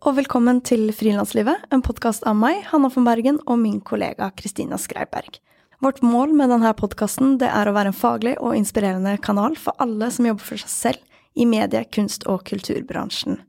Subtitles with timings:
[0.00, 4.78] og velkommen til Frilanslivet, en podkast av meg, Hanna von Bergen, og min kollega Kristina
[4.80, 5.36] Skreiberg.
[5.84, 10.08] Vårt mål med denne podkasten er å være en faglig og inspirerende kanal for alle
[10.12, 13.42] som jobber for seg selv i medie-, kunst- og kulturbransjen.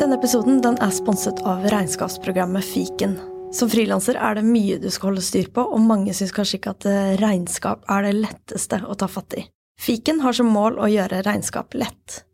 [0.00, 3.16] Denne episoden den er sponset av regnskapsprogrammet Fiken.
[3.56, 6.76] Som frilanser er det mye du skal holde styr på, og mange syns kanskje ikke
[6.76, 6.90] at
[7.24, 9.46] regnskap er det letteste å ta fatt i.
[9.80, 12.24] Fiken har som mål å gjøre regnskap lett.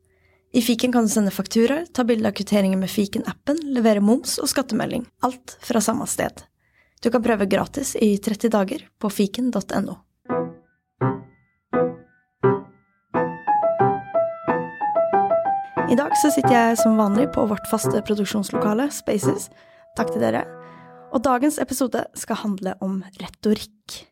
[0.51, 4.51] I fiken kan du sende fakturaer, ta bilde av kvitteringer med fiken-appen, levere moms og
[4.51, 5.05] skattemelding.
[5.23, 6.43] Alt fra samme sted.
[6.99, 9.95] Du kan prøve gratis i 30 dager på fiken.no.
[15.87, 19.53] I dag så sitter jeg som vanlig på vårt faste produksjonslokale, Spaces.
[19.95, 20.43] Takk til dere.
[21.15, 24.03] Og dagens episode skal handle om retorikk.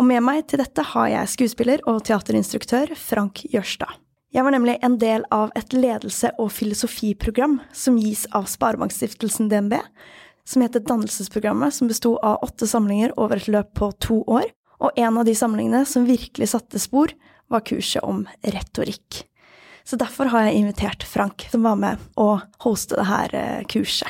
[0.00, 3.98] Og med meg til dette har jeg skuespiller og teaterinstruktør Frank Jørstad.
[4.32, 9.74] Jeg var nemlig en del av et ledelse- og filosofiprogram som gis av Sparebankstiftelsen DNB,
[10.48, 14.48] som heter Dannelsesprogrammet, som besto av åtte samlinger over et løp på to år.
[14.80, 17.12] Og en av de samlingene som virkelig satte spor,
[17.50, 19.26] var kurset om retorikk.
[19.84, 24.08] Så derfor har jeg invitert Frank, som var med å hoste det her eh, kurset.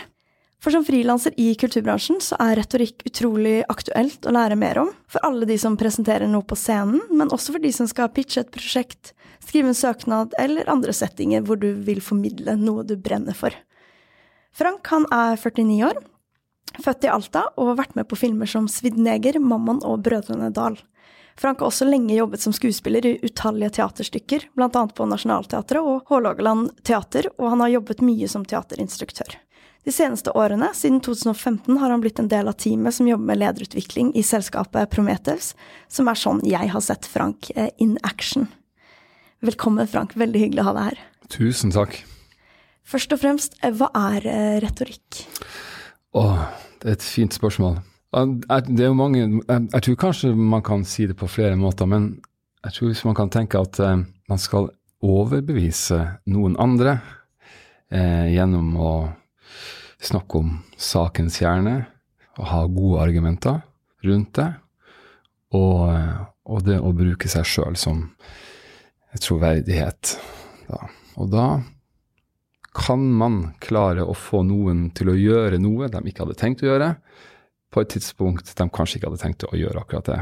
[0.61, 4.91] For som frilanser i kulturbransjen så er retorikk utrolig aktuelt å lære mer om.
[5.09, 8.43] For alle de som presenterer noe på scenen, men også for de som skal pitche
[8.45, 13.37] et prosjekt, skrive en søknad eller andre settinger hvor du vil formidle noe du brenner
[13.37, 13.57] for.
[14.53, 16.05] Frank han er 49 år,
[16.85, 20.53] født i Alta og har vært med på filmer som Svidd neger, Mammon og Brødrene
[20.53, 20.77] Dal.
[21.41, 26.75] Frank har også lenge jobbet som skuespiller i utallige teaterstykker, annet på Nationaltheatret og Hålogaland
[26.85, 29.39] teater, og han har jobbet mye som teaterinstruktør.
[29.85, 33.41] De seneste årene, siden 2015, har han blitt en del av teamet som jobber med
[33.41, 35.55] lederutvikling i selskapet Prometheus,
[35.89, 38.51] som er sånn jeg har sett Frank eh, in action.
[39.41, 40.13] Velkommen, Frank.
[40.21, 41.05] Veldig hyggelig å ha deg her.
[41.33, 41.97] Tusen takk.
[42.85, 45.23] Først og fremst, eh, hva er eh, retorikk?
[46.13, 46.43] Åh,
[46.83, 47.81] det er et fint spørsmål.
[48.11, 52.19] Det er jo mange Jeg tror kanskje man kan si det på flere måter, men
[52.67, 53.79] jeg tror hvis man kan tenke at
[54.29, 54.67] man skal
[55.01, 56.99] overbevise noen andre
[57.89, 58.93] eh, gjennom å
[60.01, 61.83] snakke om sakens kjerne
[62.39, 63.61] og ha gode argumenter
[64.07, 64.49] rundt det.
[65.57, 65.91] Og,
[66.47, 68.07] og det å bruke seg sjøl som
[69.19, 70.15] troverdighet.
[70.69, 70.85] Da.
[71.19, 71.47] Og da
[72.77, 76.71] kan man klare å få noen til å gjøre noe de ikke hadde tenkt å
[76.71, 76.93] gjøre,
[77.71, 80.21] på et tidspunkt de kanskje ikke hadde tenkt å gjøre akkurat det.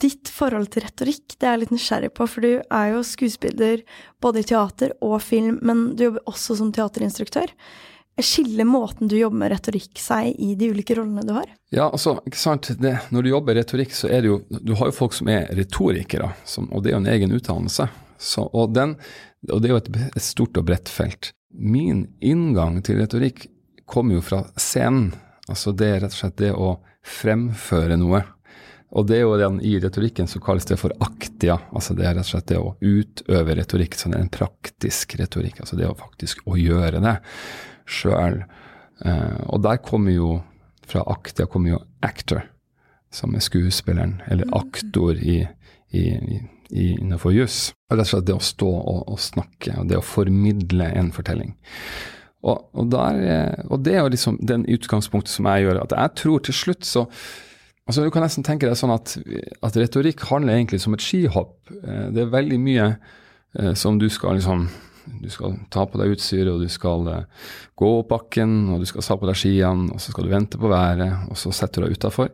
[0.00, 3.84] Ditt forhold til retorikk det er jeg litt nysgjerrig på, for du er jo skuespiller
[4.20, 7.52] både i teater og film, men du jobber også som teaterinstruktør.
[8.22, 11.50] Skiller måten du jobber med retorikk seg i de ulike rollene du har?
[11.74, 12.70] Ja, altså, ikke sant.
[12.80, 15.50] Det, når du jobber retorikk, så er det jo Du har jo folk som er
[15.56, 17.88] retorikere, som, og det er jo en egen utdannelse.
[18.16, 18.94] Så, og, den,
[19.50, 21.34] og, det er jo et, et, stort og bredt felt.
[21.52, 23.50] Min inngang til retorikk
[23.84, 25.12] kommer jo fra scenen.
[25.46, 26.72] Altså det er rett og slett det å
[27.06, 28.24] fremføre noe.
[28.96, 31.58] Og det er jo den, I retorikken så kalles det for aktia.
[31.76, 33.94] altså Det er rett og slett det å utøve retorikk.
[33.94, 35.60] så det er en praktisk retorikk.
[35.60, 37.18] altså Det å faktisk å gjøre det
[37.86, 38.42] sjøl.
[39.04, 40.40] Eh, og der kommer jo
[40.86, 42.44] fra akta kommer jo actor,
[43.10, 44.54] som er skuespilleren, eller mm.
[44.54, 45.40] aktor i,
[45.90, 46.04] i,
[46.70, 47.72] i, innenfor juss.
[47.90, 51.56] Rett og slett det å stå og, og, snakke, og det å formidle en fortelling.
[52.46, 55.82] Og, og, der, eh, og det er jo liksom den utgangspunktet som jeg gjør.
[55.82, 57.08] At jeg tror til slutt så
[57.86, 59.12] Altså Du kan nesten tenke deg sånn at,
[59.62, 61.70] at retorikk handler egentlig som et skihopp.
[61.70, 62.88] Eh, det er veldig mye
[63.78, 64.64] som du skal liksom
[65.22, 68.88] du skal ta på deg utstyret, og du skal uh, gå opp bakken, og du
[68.88, 71.82] skal ta på deg skiene, og så skal du vente på været, og så setter
[71.82, 72.32] du deg utafor,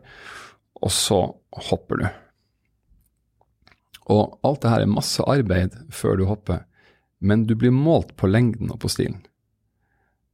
[0.83, 1.19] og så
[1.69, 2.07] hopper du.
[4.13, 6.65] Og alt det her er masse arbeid før du hopper,
[7.23, 9.21] men du blir målt på lengden og på stilen.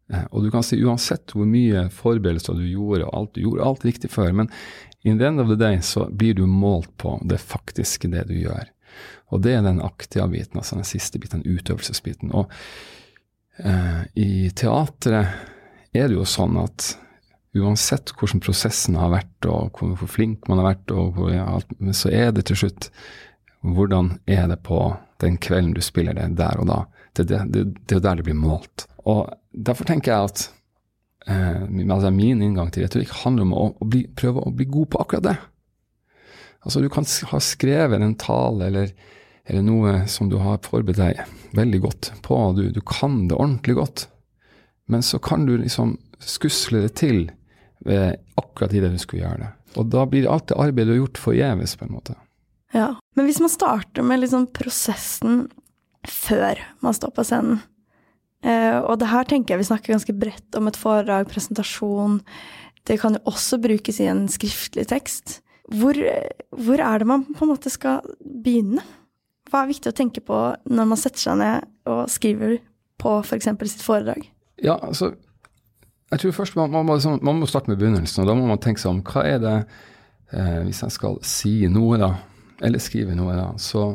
[0.10, 3.68] Uh, og du kan si uansett hvor mye forberedelser du gjorde, og alt du gjorde
[3.68, 4.50] alt riktig før, men
[5.06, 8.36] in the end of the day så blir du målt på det faktiske, det du
[8.40, 8.72] gjør.
[9.30, 12.34] Og det er den aktiva biten, altså den siste biten, den utøvelsesbiten.
[12.34, 12.50] Og
[13.62, 15.30] eh, i teatret
[15.94, 16.94] er det jo sånn at
[17.58, 21.48] uansett hvordan prosessen har vært, og hvor flink man har vært, hvor, ja,
[21.98, 22.92] så er det til slutt
[23.66, 24.80] hvordan er det på
[25.20, 26.80] den kvelden du spiller det, der og da.
[27.14, 28.86] Det er det, det, det, der det blir målt.
[29.10, 30.44] Og derfor tenker jeg at
[31.28, 34.94] eh, altså min inngang til retorikk handler om å, å bli, prøve å bli god
[34.94, 35.38] på akkurat det.
[36.60, 38.94] Altså, du kan ha skrevet en tale eller,
[39.50, 43.76] eller noe som du har forberedt deg veldig godt på, du, du, kan det ordentlig
[43.80, 44.06] godt,
[44.90, 47.24] men så kan du liksom skusle det til
[47.86, 49.50] ved akkurat det du skulle gjøre det.
[49.80, 52.16] Og da blir alt det arbeidet du har gjort, forgjeves, på en måte.
[52.76, 55.48] Ja, men hvis man starter med liksom prosessen
[56.08, 57.60] før man står på scenen.
[58.46, 62.20] Eh, og det her tenker jeg vi snakker ganske bredt om et foredrag, presentasjon.
[62.88, 65.40] Det kan jo også brukes i en skriftlig tekst.
[65.70, 65.98] Hvor,
[66.56, 68.86] hvor er det man på en måte skal begynne?
[69.50, 72.60] Hva er viktig å tenke på når man setter seg ned og skriver
[73.00, 73.50] på f.eks.
[73.50, 74.28] For sitt foredrag?
[74.62, 75.14] Ja, altså,
[76.12, 78.24] jeg tror først man, man, må, liksom, man, må, starte med begynnelsen.
[78.24, 79.56] og Da må man tenke seg om hva er det
[80.34, 82.12] eh, Hvis jeg skal si noe, da,
[82.66, 83.92] eller skrive noe, da, så,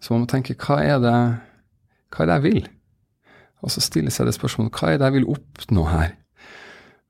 [0.00, 1.18] så må man tenke hva er det
[2.14, 2.68] hva er det jeg vil?
[3.64, 6.12] Og så stiller seg det spørsmålet hva er det jeg vil oppnå her?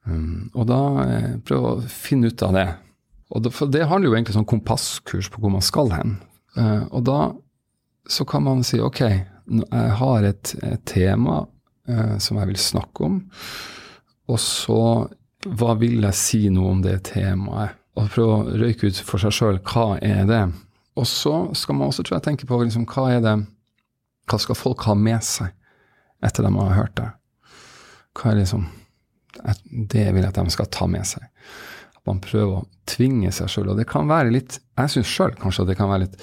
[0.09, 2.69] Um, og da eh, prøve å finne ut av det.
[3.29, 6.17] Og det, for det handler jo egentlig om kompasskurs på hvor man skal hen.
[6.57, 7.19] Uh, og da
[8.09, 11.43] så kan man si ok, jeg har et, et tema
[11.89, 13.21] eh, som jeg vil snakke om,
[14.29, 14.81] og så
[15.47, 17.77] hva vil jeg si noe om det temaet?
[17.99, 20.43] Og prøve å røyke ut for seg sjøl hva er det?
[20.99, 23.37] Og så skal man også tror jeg, tenke på liksom, hva er det
[24.29, 25.55] hva skal folk ha med seg
[26.25, 27.09] etter de har hørt det?
[28.19, 28.67] Hva er liksom
[29.65, 31.23] Det vil jeg at de skal ta med seg.
[31.95, 33.69] At man prøver å tvinge seg sjøl.
[33.71, 36.17] Og det kan være litt Jeg syns sjøl kanskje at det kan være litt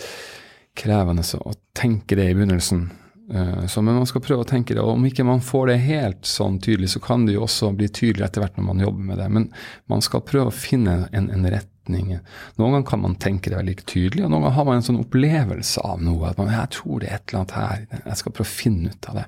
[0.75, 2.87] krevende å tenke det i begynnelsen.
[3.33, 4.83] Eh, så, men man skal prøve å tenke det.
[4.83, 7.89] Og om ikke man får det helt sånn tydelig, så kan det jo også bli
[7.89, 9.29] tydelig etter hvert når man jobber med det.
[9.37, 9.47] Men
[9.91, 12.15] man skal prøve å finne en, en retning.
[12.59, 15.01] Noen ganger kan man tenke det veldig tydelig, og noen ganger har man en sånn
[15.01, 16.29] opplevelse av noe.
[16.29, 18.03] at man, 'Jeg tror det er et eller annet her.
[18.05, 19.27] Jeg skal prøve å finne ut av det.'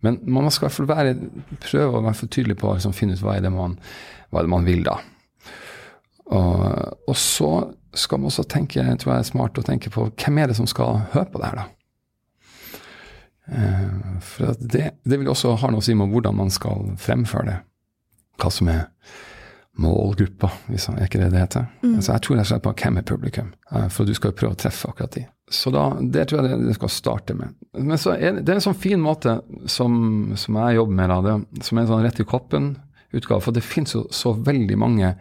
[0.00, 1.16] Men man skal i hvert fall være,
[1.60, 3.78] prøve å være for tydelig på å liksom, finne ut hva er det man,
[4.30, 4.98] hva er det man vil, da.
[6.30, 10.38] Og, og, så skal man også tenke, tror jeg er smart å tenke på hvem
[10.38, 11.68] er det som skal høre på det her, da.
[13.50, 17.48] Eh, for det, det vil også ha noe å si med hvordan man skal fremføre
[17.48, 17.58] det.
[18.40, 18.86] Hva som er
[19.80, 21.66] målgruppa, hvis er ikke det det heter?
[21.82, 21.96] Mm.
[21.96, 24.56] Altså, jeg tror jeg ser på hvem er publikum, eh, for du skal jo prøve
[24.56, 25.26] å treffe akkurat de.
[25.50, 27.56] Så da, det tror jeg det, skal starte med.
[27.74, 29.94] Men så er det, det er en sånn fin måte som,
[30.38, 33.42] som jeg jobber med, da, det, som er en sånn rett i koppen-utgave.
[33.42, 35.16] For det finnes jo så veldig mange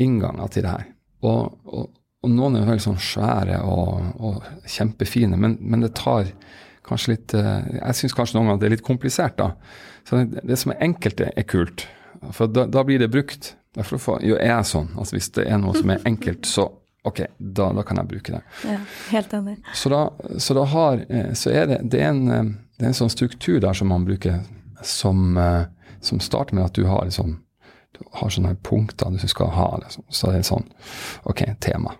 [0.00, 0.86] innganger til det her.
[1.26, 1.88] Og, og,
[2.22, 6.30] og noen er jo veldig sånn svære og, og kjempefine, men, men, det tar
[6.86, 9.52] kanskje litt eh, Jeg syns kanskje noen ganger det er litt komplisert, da.
[10.08, 11.86] Så det, det som er enkelt, er kult.
[12.34, 13.52] For da, da blir det brukt.
[13.76, 14.88] Derfor er jeg sånn.
[14.98, 16.64] Altså Hvis det er noe som er enkelt, så
[17.06, 18.40] ok, da, da kan jeg bruke det.
[18.66, 18.78] Ja,
[19.12, 19.58] helt enig.
[19.76, 20.00] Så da,
[20.40, 23.12] så da har, eh, så er det, det, er en, eh, det er en sånn
[23.12, 24.40] struktur der som man bruker,
[24.86, 25.34] som,
[26.04, 27.40] som starter med at du har liksom,
[27.96, 29.70] du har sånne punkter du skal ha.
[29.82, 30.04] Liksom.
[30.08, 30.68] Så det er sånn
[31.28, 31.94] ok, tema.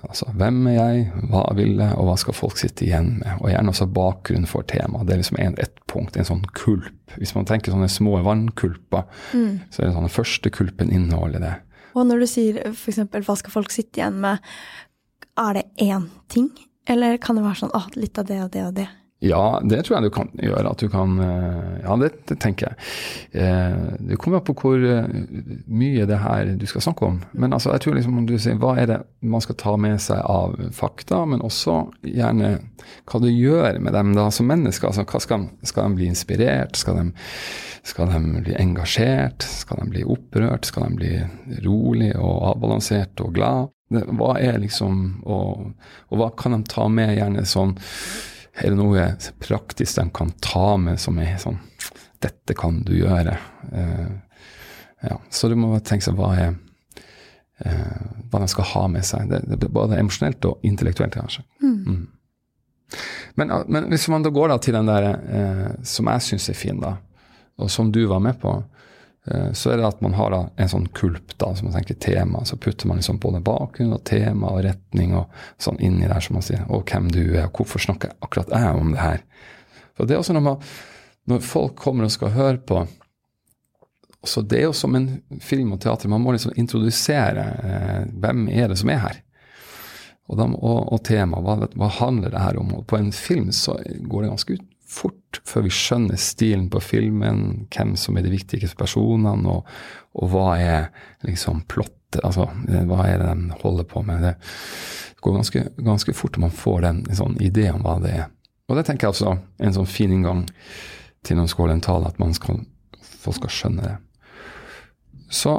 [0.00, 3.42] Altså, hvem er jeg, hva vil jeg, og hva skal folk sitte igjen med?
[3.42, 5.04] Og gjerne også bakgrunnen for temaet.
[5.08, 7.12] Det er liksom en, ett punkt, en sånn kulp.
[7.18, 9.04] Hvis man tenker sånne små vannkulper,
[9.36, 9.68] mm.
[9.68, 11.52] så er det sånn den første kulpen inneholder det.
[11.92, 13.02] Og når du sier f.eks.
[13.12, 14.40] hva skal folk sitte igjen med,
[15.42, 16.48] er det én ting?
[16.88, 18.88] Eller kan det være sånn at litt av det og det og det?
[19.22, 20.70] Ja, det tror jeg du kan gjøre.
[20.72, 22.86] At du kan eh, Ja, det, det tenker jeg.
[23.38, 25.06] Eh, det kommer an på hvor eh,
[25.70, 27.20] mye det her du skal snakke om.
[27.30, 30.00] Men altså, jeg tror liksom om du sier hva er det man skal ta med
[30.02, 32.56] seg av fakta, men også gjerne
[33.06, 34.90] hva du gjør med dem da som mennesker.
[34.90, 36.74] Altså, hva skal, skal de bli inspirert?
[36.80, 37.06] Skal de,
[37.86, 39.46] skal de bli engasjert?
[39.46, 40.66] Skal de bli opprørt?
[40.66, 43.70] Skal de bli rolig og avbalansert og glad?
[43.92, 45.74] Hva er liksom Og,
[46.08, 47.74] og hva kan de ta med gjerne sånn
[48.54, 49.06] er det noe
[49.40, 51.60] praktisk de kan ta med som er sånn
[52.22, 53.32] Dette kan du gjøre.
[53.72, 54.12] Uh,
[55.02, 55.16] ja.
[55.34, 59.26] Så du må tenke seg hva er uh, hva de skal ha med seg.
[59.32, 61.42] Det, det er både emosjonelt og intellektuelt, kanskje.
[61.64, 61.80] Mm.
[61.82, 63.00] Mm.
[63.40, 66.60] Men, men, hvis man da går da til den der uh, som jeg syns er
[66.60, 66.94] fin, da,
[67.58, 68.81] og som du var med på, Eh,
[69.54, 72.40] så er det at man har en sånn kulp, da, som man tenker tema.
[72.44, 75.30] Så putter man liksom både bakgrunn og tema og retning og
[75.62, 76.64] sånn inni der, som man sier.
[76.74, 79.22] Og hvem du er, og hvorfor snakker jeg akkurat jeg om det her?
[79.94, 80.66] For det er også når, man,
[81.30, 82.82] når folk kommer og skal høre på
[84.24, 85.08] så Det er jo som en
[85.42, 86.06] film og teater.
[86.06, 89.16] Man må liksom introdusere eh, hvem er det som er her.
[90.30, 92.70] Og, og, og tema, hva, hva handler det her om?
[92.78, 96.80] Og på en film så går det ganske ut fort før vi skjønner stilen på
[96.84, 99.66] filmen, hvem som er de viktigste personene, og,
[100.18, 100.88] og hva er
[101.26, 102.48] liksom plottet, altså
[102.90, 104.26] hva er det de holder på med.
[104.26, 108.14] Det går ganske, ganske fort om man får den, en sånn idé om hva det
[108.20, 108.30] er.
[108.68, 110.46] Og det tenker jeg også en sånn fin inngang
[111.26, 112.62] til noen skålentale, at man skal,
[113.22, 113.96] folk skal skjønne det.
[115.32, 115.56] Så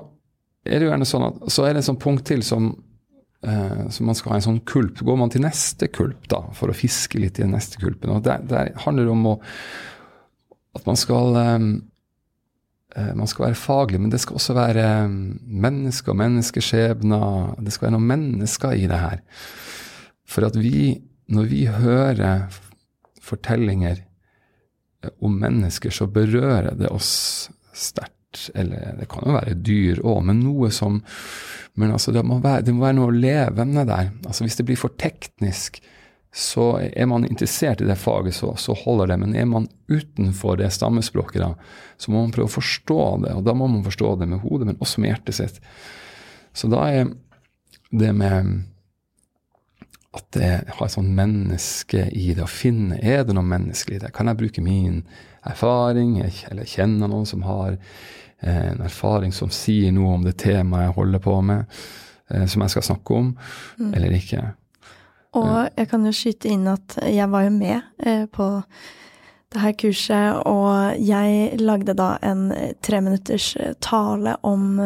[0.63, 2.71] er det jo gjerne sånn at så er det et sånt punkt til som
[3.43, 5.01] så man skal ha en sånn kulp.
[5.03, 8.21] Går man til neste kulp da, for å fiske litt i den neste kulpen og
[8.23, 9.33] Der, der handler om å,
[10.77, 11.67] at man skal um,
[12.93, 17.55] man skal være faglig, men det skal også være mennesker og menneskeskjebner.
[17.65, 19.23] Det skal være noen mennesker i det her.
[20.29, 21.01] For at vi,
[21.33, 22.45] når vi hører
[23.23, 24.03] fortellinger
[25.03, 28.22] eh, om mennesker, så berører det oss sterkt.
[28.55, 31.01] Eller det kan jo være dyr òg, men noe som
[31.75, 34.11] Men altså, det må, være, det må være noe levende der.
[34.27, 35.79] Altså Hvis det blir for teknisk,
[36.33, 39.17] så er man interessert i det faget, så, så, holder det.
[39.23, 41.51] Men er man utenfor det stammespråket, da,
[41.97, 43.33] så må man prøve å forstå det.
[43.37, 45.59] Og da må man forstå det med hodet, men også med hjertet sitt.
[46.53, 47.11] Så da er
[47.93, 48.63] det med
[50.13, 54.03] at det har et sånt menneske i det, å finne Er det noe menneskelig i
[54.03, 54.11] det?
[54.13, 55.01] Kan jeg bruke min
[55.45, 57.79] erfaring, eller kjenne noen som har
[58.49, 61.79] en erfaring som sier noe om det temaet jeg holder på med,
[62.31, 63.31] eh, som jeg skal snakke om,
[63.79, 63.93] mm.
[63.93, 64.43] eller ikke?
[65.39, 68.49] Og jeg kan jo skyte inn at jeg var jo med eh, på
[69.53, 72.47] det her kurset, og jeg lagde da en
[72.81, 73.51] treminutters
[73.85, 74.79] tale om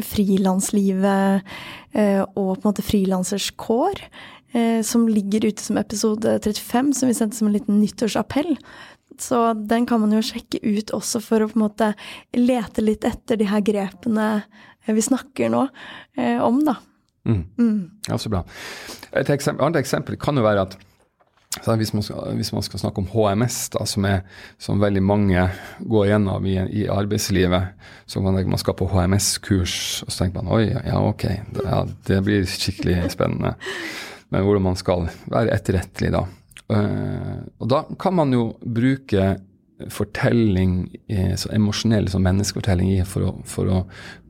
[0.00, 1.44] frilanslivet
[1.92, 4.00] og på en måte frilansers kår
[4.54, 8.56] eh, som ligger ute som episode 35, som vi sendte som en liten nyttårsappell.
[9.20, 11.92] Så den kan man jo sjekke ut også for å på en måte
[12.36, 14.28] lete litt etter de her grepene
[14.84, 15.62] vi snakker nå
[16.18, 16.76] eh, om, da.
[17.24, 17.44] Mm.
[17.56, 17.78] Mm.
[18.08, 18.42] Ja, så bra.
[19.16, 20.76] Et eksempel, annet eksempel kan jo være at
[21.78, 24.24] hvis man, skal, hvis man, skal, snakke om HMS, da, som, er,
[24.58, 25.44] som veldig mange
[25.86, 30.50] går gjennom i, i arbeidslivet så man, man skal på HMS-kurs, og så tenker man
[30.56, 31.78] oi, ja ok, det, ja,
[32.10, 33.54] det blir skikkelig spennende
[34.34, 36.24] men hvordan man skal være etterrettelig, da.
[36.72, 39.34] Uh, og da kan man jo bruke
[39.90, 40.86] fortelling,
[41.36, 43.80] så emosjonell som menneskefortelling for å, for å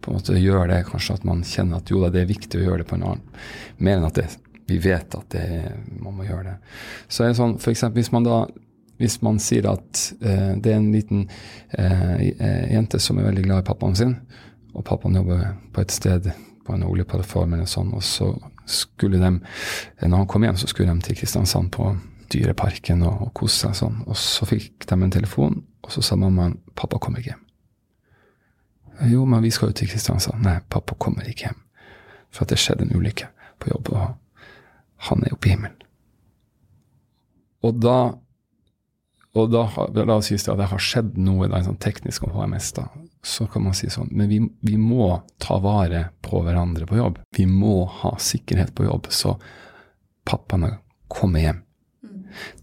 [0.00, 2.59] på en måte gjøre det kanskje at man kjenner at jo da, det er viktig
[2.59, 3.43] å gjøre det på en annen.
[3.76, 4.25] Mer enn at det,
[4.67, 5.45] vi vet at det,
[6.00, 6.55] man må gjøre det.
[7.12, 8.38] Så er det sånn, for eksempel, hvis man da
[9.00, 11.26] hvis man sier at eh, det er en liten
[11.75, 12.26] eh,
[12.71, 14.17] jente som er veldig glad i pappaen sin,
[14.75, 16.31] og pappaen jobber på et sted
[16.64, 18.31] på en oljeplattform eller sånn, og så
[18.71, 19.33] skulle de,
[20.07, 21.91] når han kom hjem, så skulle de til Kristiansand på
[22.35, 24.03] Dyreparken og, og kose seg sånn.
[24.09, 27.45] Og så fikk de en telefon, og så sa mammaen 'pappa kommer ikke hjem'.
[29.11, 30.43] Jo, men vi skal jo til Kristiansand.
[30.43, 31.62] Nei, pappa kommer ikke hjem.
[32.31, 33.26] For at det skjedde en ulykke
[33.62, 34.14] på jobb, og
[35.09, 35.81] han er oppe i himmelen.
[37.64, 37.99] Og da
[39.35, 39.64] og da,
[40.07, 42.85] la oss si at det har skjedd noe da, sånn teknisk om HMS, da,
[43.26, 45.09] så kan man si sånn Men vi, vi, må
[45.43, 47.19] ta vare på hverandre på jobb.
[47.35, 49.35] Vi må ha sikkerhet på jobb, så
[50.29, 50.76] pappaene
[51.11, 51.63] kommer hjem.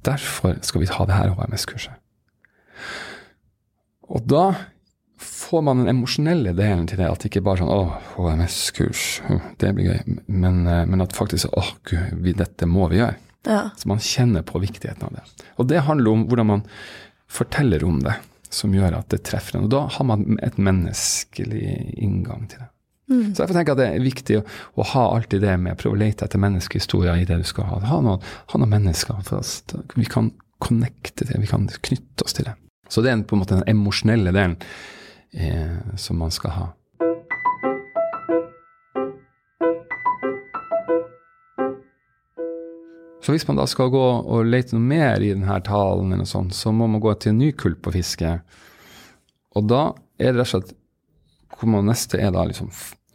[0.06, 1.98] Derfor skal vi ha det her HMS-kurset.
[4.12, 4.46] Og da
[5.22, 7.10] får man den emosjonelle delen til det.
[7.10, 7.82] At det ikke bare sånn 'Å,
[8.16, 9.22] HMS-kurs,
[9.62, 13.20] det blir gøy', men, eh, men at faktisk 'Å, gud, dette må vi gjøre'.
[13.46, 13.70] Ja.
[13.76, 15.24] Så man kjenner på viktigheten av det.
[15.58, 16.64] Og det handler om hvordan man
[17.28, 18.16] forteller om det
[18.50, 19.66] som gjør at det treffer en.
[19.66, 22.71] Og da har man et menneskelig inngang til det.
[23.12, 23.34] Mm.
[23.36, 24.44] Så jeg tenker at det er viktig å,
[24.80, 27.68] å, ha alltid det med, å prøve å lete etter menneskehistorier i det du skal
[27.68, 27.82] ha.
[27.92, 29.20] Ha noen, ha noen mennesker.
[29.28, 29.60] For oss.
[29.98, 32.56] Vi kan connecte det, vi kan knytte oss til det.
[32.92, 34.58] Så det er på en måte den emosjonelle delen
[35.34, 36.68] eh, som man skal ha.
[43.22, 46.30] Så hvis man da skal gå og lete noe mer i denne talen, eller noe
[46.30, 48.34] sånt, så må man gå til en ny kulp på fiske.
[49.56, 50.78] Og da er det rett og slett
[51.60, 52.72] hvor man neste er da liksom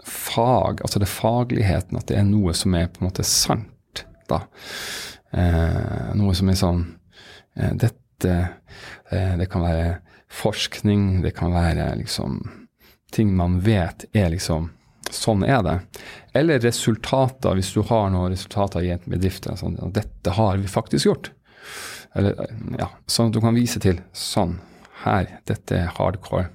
[0.06, 4.42] fag, altså det fagligheten, at det er noe som er på en måte sant, da.
[5.36, 6.80] Eh, noe som er sånn
[7.58, 8.30] eh, Dette
[9.10, 9.88] eh, Det kan være
[10.32, 12.38] forskning, det kan være liksom
[13.14, 14.70] ting man vet er liksom
[15.14, 15.74] Sånn er det.
[16.34, 19.46] Eller resultater, hvis du har noen resultater i en bedrift.
[19.54, 21.30] Sånn, dette har vi faktisk gjort.
[22.18, 22.34] Eller,
[22.74, 24.56] ja, sånn at du kan vise til sånn.
[25.04, 26.48] Her, dette er hardcore.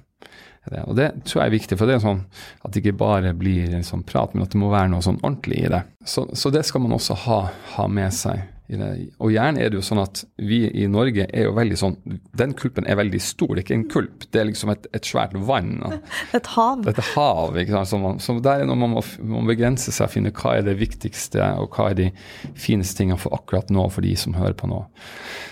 [0.86, 2.20] Og det tror jeg er viktig, for det er sånn
[2.62, 5.18] at det ikke bare blir en sånn prat, men at det må være noe sånn
[5.24, 5.82] ordentlig i det.
[6.06, 7.40] Så, så det skal man også ha,
[7.74, 11.52] ha med seg og gjerne er det jo sånn at vi i Norge er jo
[11.56, 11.96] veldig sånn
[12.38, 14.26] Den kulpen er veldig stor, det er ikke en kulp.
[14.32, 15.82] Det er liksom et, et svært vann.
[16.38, 16.86] Et hav.
[16.88, 17.90] Et hav, ikke sant.
[17.90, 19.04] Så, man, så der er når man må,
[19.34, 22.08] man begrense seg og finne hva er det viktigste, og hva er de
[22.56, 24.80] fineste tingene for akkurat nå, for de som hører på nå.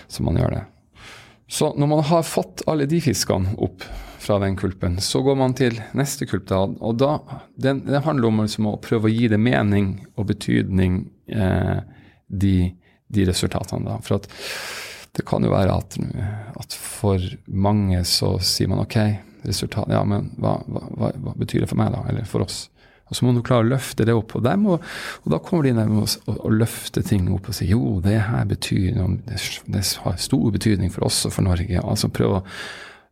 [0.09, 0.65] Så man gjør det.
[1.51, 3.85] Så når man har fått alle de fiskene opp
[4.21, 6.47] fra den kulpen, så går man til neste kulp.
[6.51, 7.15] da, og da,
[7.57, 11.81] den, Det handler om liksom å prøve å gi det mening og betydning, eh,
[12.29, 12.55] de
[13.11, 13.85] de resultatene.
[13.85, 13.99] Da.
[14.05, 14.29] For at
[15.17, 15.97] det kan jo være at,
[16.61, 18.99] at, for mange så sier man OK,
[19.47, 22.05] resultat, ja, men hva, hva, hva, betyr det for meg, da?
[22.11, 22.69] Eller for oss?
[23.11, 24.37] Og så må du klare å løfte det opp.
[24.39, 24.77] Og, må,
[25.25, 28.21] og da kommer de inn og, og å, løfte ting opp og si jo, det
[28.29, 31.83] her betyr det, det har stor betydning for oss og for Norge.
[31.83, 32.47] Altså prøve å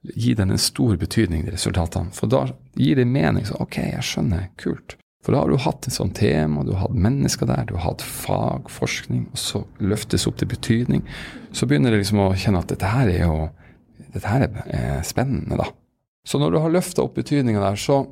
[0.02, 2.14] gi den en stor betydning, de resultatene.
[2.14, 2.46] For da
[2.78, 3.46] gir det mening.
[3.48, 4.48] Så OK, jeg skjønner.
[4.60, 4.96] Kult.
[5.24, 7.90] For da har du hatt et sånt tema, du har hatt mennesker der, du har
[7.90, 11.02] hatt fag, forskning, og så løftes opp til betydning.
[11.52, 13.48] Så begynner du liksom å kjenne at dette her er jo
[14.08, 15.66] dette her er spennende, da.
[16.24, 18.02] Så når du har løfta opp betydninga der, så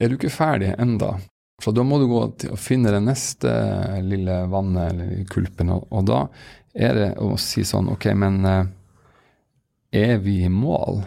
[0.00, 1.14] er du ikke ferdig enda.
[1.60, 3.52] Så da må du gå til å finne det neste
[4.04, 6.20] lille vannet eller kulpen, og, og da
[6.72, 8.68] er det å si sånn Ok, men eh,
[9.90, 11.02] er vi i mål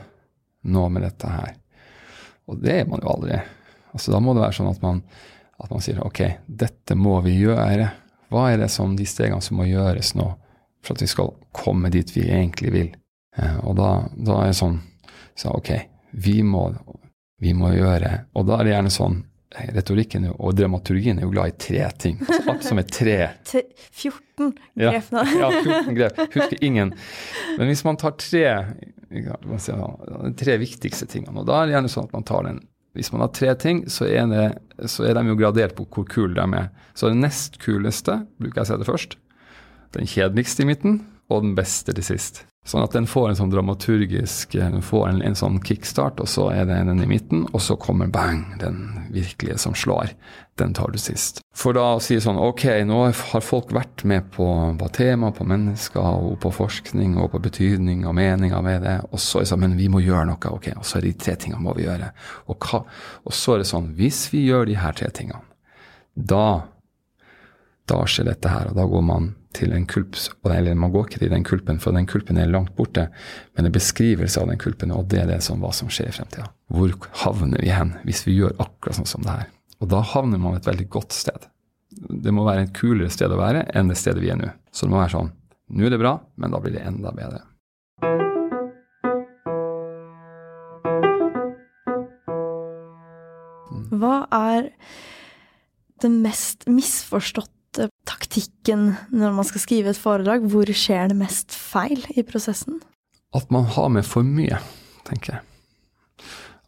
[0.61, 1.53] nå med dette her?
[2.45, 3.39] Og det er man jo aldri.
[3.93, 5.01] Altså, da må det være sånn at man,
[5.63, 7.89] at man sier ok, dette må vi gjøre.
[8.33, 10.27] Hva er det som de stegene som må gjøres nå
[10.83, 12.89] for at vi skal komme dit vi egentlig vil?
[13.37, 14.79] Eh, og da, da, er det sånn
[15.37, 15.71] så ok,
[16.23, 16.67] vi må,
[17.41, 19.15] vi må gjøre Og da er det gjerne sånn
[19.53, 22.19] Retorikken og dramaturgien er jo glad i tre ting.
[22.49, 23.17] Alt som er tre
[24.01, 25.23] 14 grep nå.
[25.37, 26.21] Ja, ja, 14 grep.
[26.33, 26.93] Husker ingen.
[27.59, 28.45] Men hvis man tar tre,
[30.41, 33.23] tre viktigste tingene, og da er det gjerne sånn at man tar den hvis man
[33.23, 36.59] har tre ting, så er, det, så er de jo gradert på hvor kule de
[36.59, 36.67] er.
[36.93, 39.15] Så den nest kuleste bruker jeg å si det først.
[39.97, 40.99] Den kjedeligste i midten,
[41.31, 42.43] og den beste til sist.
[42.63, 46.45] Sånn at den får en sånn dramaturgisk den får en, en, sånn kickstart, og så
[46.53, 50.13] er det den i midten, og så kommer bang, den virkelige som slår.
[50.59, 51.41] Den tar du sist.
[51.57, 54.47] For da å si sånn ok, nå har folk vært med på,
[54.79, 59.19] på tema, på mennesker, og på forskning, og på betydning og meninger med det, og
[59.19, 61.23] så er det sånn, men vi må gjøre noe, ok, og så er det de
[61.25, 62.13] tre tingene må vi gjøre.
[62.47, 62.85] Og, hva,
[63.27, 65.43] og så er det sånn, hvis vi gjør de her tre tingene,
[66.15, 66.45] da
[67.89, 70.17] da skjer dette her, og da går man til en kulp,
[70.49, 73.07] eller man går ikke til den kulpen, for den kulpen er langt borte,
[73.55, 76.15] men en beskrivelse av den kulpen, og det er det som hva som skjer i
[76.15, 76.49] fremtida.
[76.73, 79.51] Hvor havner vi hen hvis vi gjør akkurat sånn som det her?
[79.81, 81.47] Og da havner man et veldig godt sted.
[81.93, 84.49] Det må være et kulere sted å være enn det stedet vi er nå.
[84.73, 85.33] Så det må være sånn
[85.73, 87.39] nå er det bra, men da blir det enda bedre.
[93.93, 94.69] Hva er
[96.03, 97.62] den mest misforståtte
[98.07, 100.45] taktikken når man skal skrive et foredrag?
[100.49, 102.81] Hvor skjer det mest feil i prosessen?
[103.33, 104.59] At man har med for mye,
[105.09, 105.43] tenker jeg.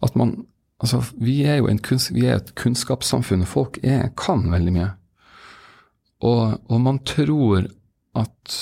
[0.03, 0.43] At man
[0.83, 4.89] Altså, vi er jo kunst, vi er et kunnskapssamfunn, og folk er, kan veldig mye.
[6.19, 7.69] Og, og man tror
[8.15, 8.57] at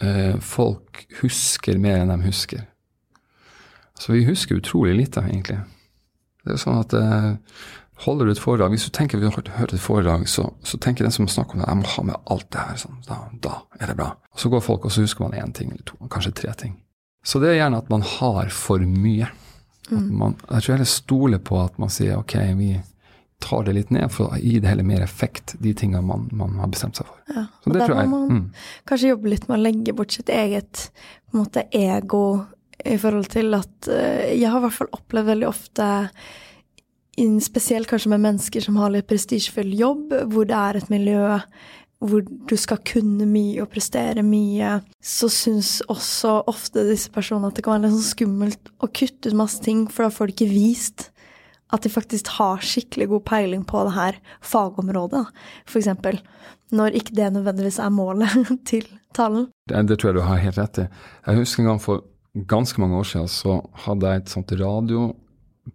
[0.00, 2.66] eh, folk husker mer enn de husker.
[3.96, 5.62] Så vi husker utrolig lite, egentlig.
[6.44, 7.30] Det er jo sånn at eh,
[8.04, 11.06] holder du et foredrag Hvis du tenker vi har hørt et foredrag, så, så tenker
[11.06, 12.80] den som snakker om det, jeg må ha med alt det her.
[12.80, 14.10] Sånn, da, da, er det bra.
[14.34, 16.76] Og Så går folk, og så husker man én ting eller to, kanskje tre ting.
[17.26, 19.30] Så det er gjerne at man har for mye.
[19.90, 20.10] Mm.
[20.18, 22.74] Man, jeg tror heller stoler på at man sier ok, vi
[23.42, 26.56] tar det litt ned for å gi det heller mer effekt, de tingene man, man
[26.60, 27.18] har bestemt seg for.
[27.34, 28.44] Ja, og der må man mm.
[28.88, 30.88] kanskje jobbe litt med å legge bort sitt eget
[31.26, 32.22] på en måte, ego
[32.86, 35.86] i forhold til at uh, Jeg har i hvert fall opplevd veldig ofte
[37.40, 41.38] spesielt kanskje med mennesker som har litt prestisjefull jobb, hvor det er et miljø
[42.04, 47.56] hvor du skal kunne mye og prestere mye, så syns også ofte disse personene at
[47.56, 50.36] det kan være litt sånn skummelt å kutte ut masse ting, for da får de
[50.36, 51.06] ikke vist
[51.74, 55.24] at de faktisk har skikkelig god peiling på det her fagområdet,
[55.66, 56.20] eksempel.
[56.76, 58.36] Når ikke det nødvendigvis er målet
[58.70, 59.48] til talen.
[59.70, 60.86] Det, det tror jeg du har helt rett i.
[61.26, 62.04] Jeg husker en gang for
[62.46, 65.08] ganske mange år siden så hadde jeg et sånt radio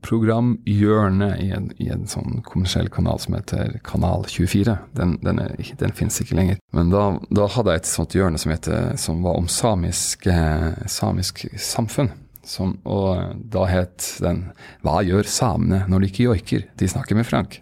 [0.01, 4.77] programhjørne i i en sånn kommersiell kanal som heter Kanal 24.
[4.97, 6.59] Den, den, er, den finnes ikke lenger.
[6.75, 10.85] Men da, da, hadde jeg et sånt hjørne som, heter, som var om samisk, eh,
[10.87, 12.13] samisk samfunn.
[12.43, 14.51] Som, og da het den
[14.81, 16.63] 'Hva gjør samene når de ikke joiker?
[16.77, 17.61] De snakker med Frank'.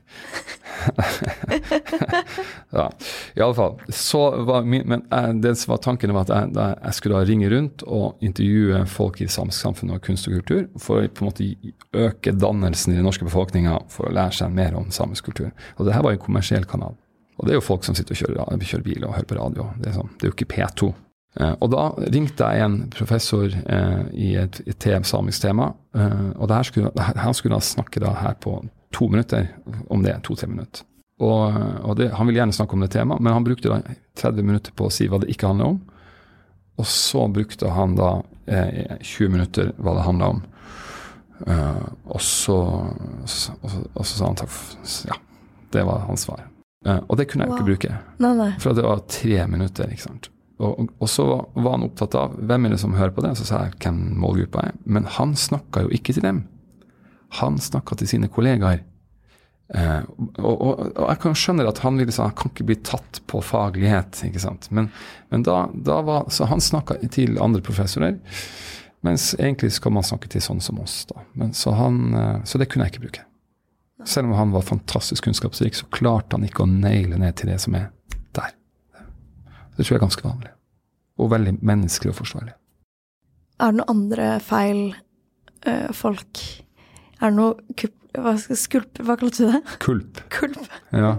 [2.70, 2.92] ja,
[3.36, 3.76] i alle fall.
[3.90, 7.28] Så var min, men jeg, det som var tanken, var at jeg, jeg, skulle da
[7.28, 11.26] ringe rundt og intervjue folk i samisk samfunn og kunst og kultur for å på
[11.26, 11.50] en måte
[11.94, 15.52] øke dannelsen i den norske befolkninga for å lære seg mer om samisk kultur.
[15.78, 16.96] Og det her var en kommersiell kanal.
[17.40, 19.70] Og det er jo folk som sitter og kjører, kjører bil og hører på radio.
[19.80, 20.92] Det er, sånn, det er jo ikke P2.
[21.38, 26.52] Eh, og da ringte jeg en professor eh, i et, et samisk tema, eh, og
[26.66, 28.58] skulle, han skulle da snakke da her på
[28.96, 29.52] to minutter
[29.90, 30.86] om det, to-tre minutter.
[31.20, 31.52] Og,
[31.84, 33.82] og det, Han ville gjerne snakke om det temaet, men han brukte da
[34.18, 35.82] 30 minutter på å si hva det ikke handler om.
[36.80, 40.42] Og så brukte han da eh, 20 minutter hva det handla om.
[41.40, 44.56] Uh, og, så, og, så, og, så, sa han takk
[45.08, 45.16] Ja,
[45.72, 46.42] det var hans svar.
[46.84, 47.60] Uh, og det kunne jeg wow.
[47.60, 48.00] ikke bruke.
[48.20, 48.50] Nei, nei.
[48.60, 49.88] For det var tre minutter.
[49.88, 50.28] ikke sant?
[50.60, 53.46] Og, og, så var han opptatt av hvem er det som hører på det, så
[53.48, 54.80] sa jeg hvem målgruppa er.
[54.84, 56.42] Men han snakka jo ikke til dem.
[57.40, 58.82] Han snakka til sine kollegaer.
[59.70, 60.02] Eh,
[60.42, 63.40] og, og, og, jeg kan skjønne at han ville han kan ikke bli tatt på
[63.46, 64.24] faglighet.
[64.28, 64.68] ikke sant?
[64.76, 64.90] Men,
[65.32, 68.18] men da, da, var, Så han snakka til andre professorer.
[69.06, 71.06] Mens egentlig skal man snakke til sånn som oss.
[71.08, 71.24] da.
[71.40, 73.24] Men, så, han, eh, så det kunne jeg ikke bruke.
[74.08, 77.60] Selv om han var fantastisk kunnskapsrik, så klarte han ikke å naile ned til det
[77.64, 77.90] som er.
[79.80, 80.50] Det tror jeg er ganske vanlig.
[81.24, 82.52] Og veldig menneskelig og forsvarlig.
[83.64, 86.42] Er det noen andre feil øh, folk
[87.22, 87.96] Er det noe kupp...
[88.10, 89.60] Hva, skulp, hva kalte du det?
[89.84, 90.20] Kulp.
[90.34, 90.58] Kulp?
[90.90, 91.12] Ja.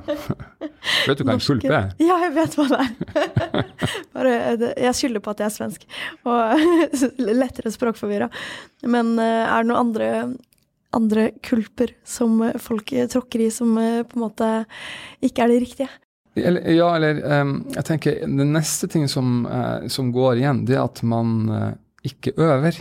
[1.06, 1.92] vet du hva en kulp er?
[2.02, 3.60] Ja, jeg vet hva det er.
[4.16, 4.32] Bare,
[4.74, 5.86] jeg skylder på at jeg er svensk,
[6.26, 6.64] og
[7.40, 8.26] lettere språkforvirra.
[8.90, 10.10] Men øh, er det noen andre,
[10.98, 14.52] andre kulper som folk tråkker i, som på en måte
[15.22, 15.92] ikke er det riktige?
[16.38, 20.76] Eller, ja, eller um, jeg tenker Den neste ting som, uh, som går igjen, det
[20.78, 21.70] er at man uh,
[22.06, 22.78] ikke øver.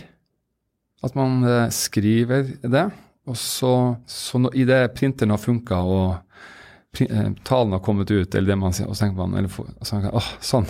[1.02, 2.84] At man uh, skriver det,
[3.26, 3.72] og så,
[4.06, 6.18] så no, i det printeren har funka og
[7.46, 10.30] talen har kommet ut, eller det man sier, og så tenker man eller, så åh,
[10.42, 10.66] sånn,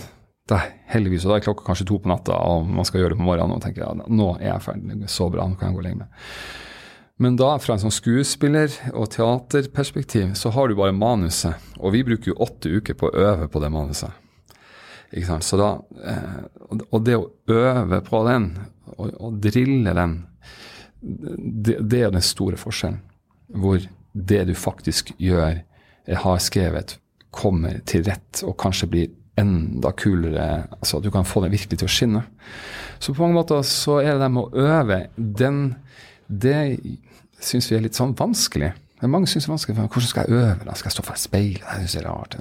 [0.49, 1.25] der, heldigvis.
[1.25, 3.55] Og da er klokka kanskje to på natta, og man skal gjøre det på morgenen,
[3.55, 5.87] og tenker ja, nå er jeg ferdig, er så bra, nå kan jeg gå og
[5.87, 6.27] legge meg.
[7.21, 11.53] Men da, fra en sånn skuespiller- og teaterperspektiv, så har du bare manuset.
[11.77, 14.09] Og vi bruker jo åtte uker på å øve på det manuset.
[15.13, 15.45] Ikke sant?
[15.45, 15.67] Så da,
[16.01, 18.47] eh, og- det å øve på den,
[18.97, 20.25] og, og drille den,
[21.03, 23.01] det, det er den store forskjellen.
[23.53, 25.61] Hvor det du faktisk gjør,
[26.07, 26.97] eh, har skrevet,
[27.31, 30.67] kommer til rett, og kanskje blir enda kulere.
[30.81, 32.23] Altså at du kan få den virkelig til å skinne.
[32.99, 35.75] Så på mange måter så er det det med å øve, den,
[36.27, 36.79] det
[37.45, 38.71] syns vi er litt sånn vanskelig.
[39.01, 39.77] Men mange syns det er vanskelig.
[39.81, 40.65] Hvordan skal jeg øve?
[40.65, 40.75] da?
[40.77, 41.65] Skal jeg stå foran speilet?
[41.65, 42.37] Det syns jeg er rart.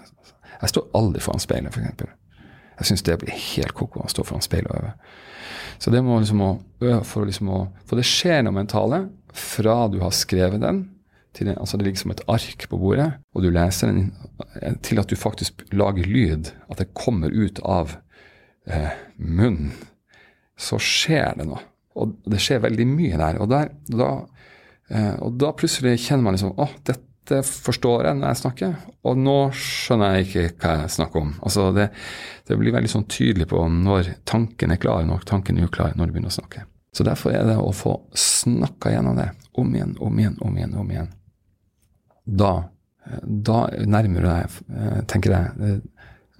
[0.60, 2.16] Jeg står aldri foran speilet, f.eks.
[2.80, 4.92] Jeg syns det blir helt ko-ko å stå foran speilet og øve.
[5.80, 6.50] Så det må liksom å
[6.84, 10.82] øve for liksom å For det skjer noe mentale fra du har skrevet den,
[11.36, 14.08] til altså det ligger som et ark på bordet, og du leser den,
[14.82, 16.50] til at du faktisk lager lyd.
[16.68, 17.94] At det kommer ut av
[18.66, 19.70] eh, munnen.
[20.58, 21.62] Så skjer det noe.
[22.00, 23.38] Og det skjer veldig mye der.
[23.42, 24.10] Og, der, da,
[24.90, 28.72] og da plutselig kjenner man liksom Å, dette forstår jeg når jeg snakker,
[29.06, 31.30] og nå skjønner jeg ikke hva jeg snakker om.
[31.46, 31.86] Altså det,
[32.48, 36.10] det blir veldig sånn tydelig på når tanken er klar, når tanken er uklar, når
[36.10, 36.64] du begynner å snakke.
[36.96, 40.76] Så derfor er det å få snakka gjennom det om igjen, om igjen, om igjen,
[40.76, 41.10] om igjen.
[42.24, 42.52] Da,
[43.06, 45.82] eh, da nærmer du deg, eh, tenker jeg,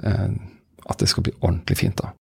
[0.02, 0.30] eh,
[0.90, 2.12] at det skal bli ordentlig fint da.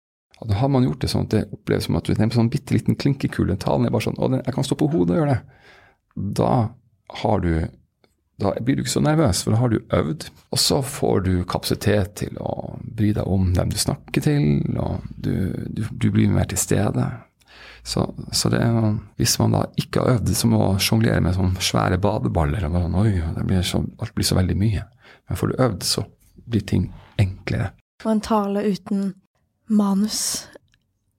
[0.40, 2.30] Og da har man gjort det sånn at det oppleves som at du er en
[2.30, 3.56] sånn bitte liten klinkekule.
[3.58, 5.57] Talen er bare sånn Å, jeg kan stå på hodet og gjøre det.
[6.14, 6.70] Da
[7.22, 7.68] har du
[8.38, 10.28] Da blir du ikke så nervøs, for da har du øvd.
[10.54, 15.02] Og så får du kapasitet til å bry deg om dem du snakker til, og
[15.10, 15.32] du,
[15.66, 17.08] du, du blir mer til stede.
[17.82, 18.62] Så, så det
[19.18, 23.02] hvis man da ikke har øvd, som å sjonglere med sånne svære badeballer og bare,
[23.02, 24.84] Oi, blir så, alt blir så veldig mye.
[25.26, 26.04] Men får du øvd, så
[26.46, 26.86] blir ting
[27.18, 27.72] enklere.
[28.04, 29.08] Og en tale uten
[29.66, 30.46] manus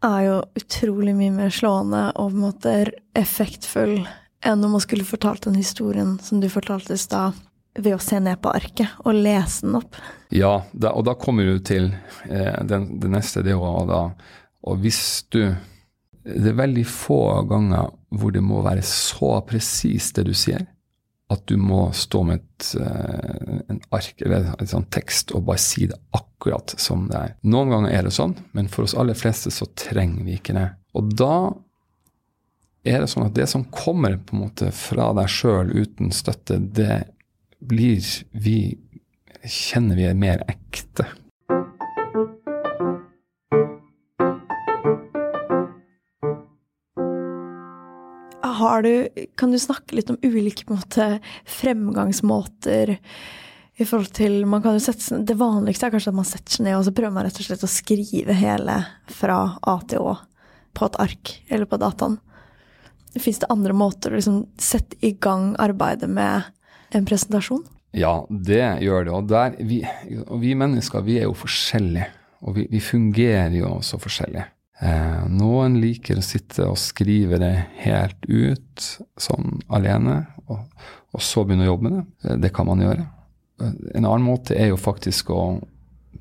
[0.06, 2.75] er jo utrolig mye mer slående og på en måte
[3.19, 3.97] effektfull
[4.45, 7.38] enn om å skulle fortalt den historien som du fortalte i stad,
[7.80, 9.97] ved å se ned på arket og lese den opp.
[10.34, 11.91] Ja, da, og da kommer du til
[12.28, 14.02] eh, den, det neste, det å da
[14.67, 15.39] Og hvis du
[16.23, 20.65] Det er veldig få ganger hvor det må være så presist det du sier,
[21.30, 25.62] at du må stå med et, eh, en ark eller en sånn tekst og bare
[25.62, 27.36] si det akkurat som det er.
[27.45, 30.65] Noen ganger er det sånn, men for oss aller fleste så trenger vi ikke det.
[30.97, 31.36] Og da
[32.88, 36.60] er det sånn at det som kommer på en måte fra deg sjøl uten støtte,
[36.60, 37.02] det
[37.60, 38.60] blir vi
[39.44, 41.08] kjenner vi er mer ekte.
[48.60, 49.08] Har du,
[49.39, 52.98] kan du snakke litt om ulike måte, fremgangsmåter
[53.80, 56.65] i forhold til man kan jo sette, Det vanligste er kanskje at man setter seg
[56.68, 58.76] ned og så prøver man rett og slett å skrive hele
[59.15, 60.18] fra A til Å
[60.76, 62.20] på et ark eller på dataen.
[63.17, 66.43] Fins det andre måter å liksom sette i gang arbeidet med
[66.93, 67.63] en presentasjon?
[67.98, 69.13] Ja, det gjør det.
[69.17, 69.80] Og, der, vi,
[70.43, 72.06] vi mennesker vi er jo forskjellige,
[72.45, 74.43] og vi, vi fungerer jo så forskjellig.
[74.86, 78.86] Eh, noen liker å sitte og skrive det helt ut,
[79.19, 80.62] sånn alene, og,
[81.12, 82.06] og så begynne å jobbe med det.
[82.30, 83.10] Eh, Det kan man gjøre.
[83.60, 85.43] Eh, En annen måte er jo faktisk å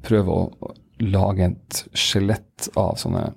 [0.02, 0.72] prøve å
[1.04, 3.28] lage et skjelett av sånne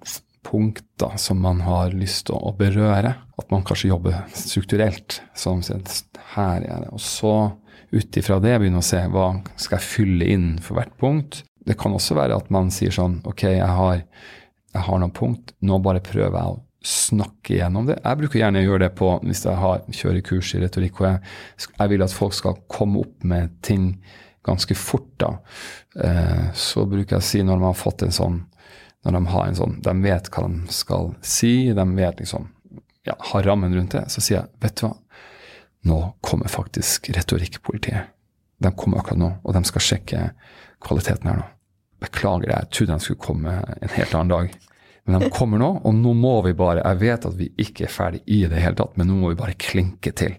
[0.48, 3.14] punkter som man har lyst til å berøre.
[3.41, 5.21] At man kanskje jobber strukturelt.
[5.38, 5.89] Som sett,
[6.36, 6.91] her er det.
[6.93, 7.36] Og så
[7.91, 11.41] ut ifra det begynne å se hva skal jeg fylle inn for hvert punkt.
[11.65, 14.01] Det kan også være at man sier sånn Ok, jeg har,
[14.71, 17.99] jeg har noen punkt, nå bare prøver jeg å snakke gjennom det.
[17.99, 21.08] Jeg bruker gjerne å gjøre det på hvis jeg har, kjører kurs i retorikk og
[21.12, 21.19] jeg,
[21.75, 23.91] jeg vil at folk skal komme opp med ting
[24.47, 25.12] ganske fort.
[25.21, 25.36] da.
[26.01, 28.39] Eh, så bruker jeg å si når de har fått en sånn
[29.01, 32.43] når de har en sånn, de vet hva de skal si, de vet liksom,
[33.08, 34.96] ja, har rammen rundt det, så sier jeg, vet du hva,
[35.90, 38.12] nå kommer faktisk retorikkpolitiet.
[38.62, 40.26] De kommer akkurat nå, og de skal sjekke
[40.86, 41.48] kvaliteten her nå.
[42.02, 44.54] Beklager, jeg trodde de skulle komme en helt annen dag.
[45.10, 47.94] Men de kommer nå, og nå må vi bare Jeg vet at vi ikke er
[47.94, 50.36] ferdig i det hele tatt, men nå må vi bare klinke til.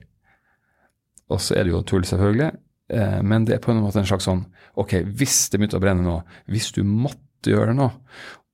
[1.33, 2.51] Og så er det jo tull, selvfølgelig,
[2.95, 4.45] eh, men det er på en måte en slags sånn
[4.79, 6.15] Ok, hvis det begynte å brenne nå,
[6.49, 7.91] hvis du måtte gjøre det nå,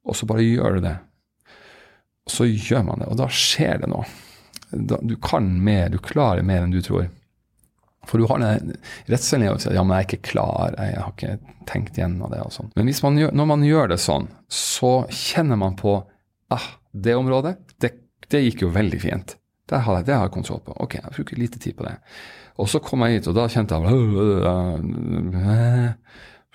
[0.09, 0.97] og så bare gjør du det,
[2.31, 4.07] så gjør man det, og da skjer det noe.
[4.71, 7.09] Du kan mer, du klarer mer enn du tror.
[8.09, 8.77] For du har den
[9.09, 12.33] redselen i å si ja, men jeg er ikke klar, jeg har ikke tenkt gjennom
[12.33, 12.41] det.
[12.45, 12.71] og sånn.
[12.77, 15.99] Men man gjør, når man gjør det sånn, så kjenner man på
[16.55, 17.93] ah, det området, det,
[18.33, 19.37] det gikk jo veldig fint.
[19.69, 20.77] Det har, jeg, det har jeg kontroll på.
[20.81, 21.99] Ok, jeg bruker lite tid på det.
[22.59, 23.85] Og så kom jeg hit, og da kjente jeg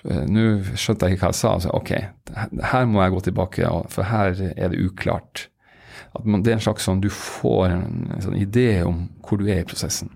[0.04, 0.42] Nå
[0.76, 1.54] skjønte jeg ikke hva jeg sa.
[1.64, 1.92] Så ok,
[2.34, 5.46] her må jeg gå tilbake, for her er det uklart.
[6.14, 9.40] At man, det er en slags sånn Du får en, en sånn idé om hvor
[9.40, 10.12] du er i prosessen.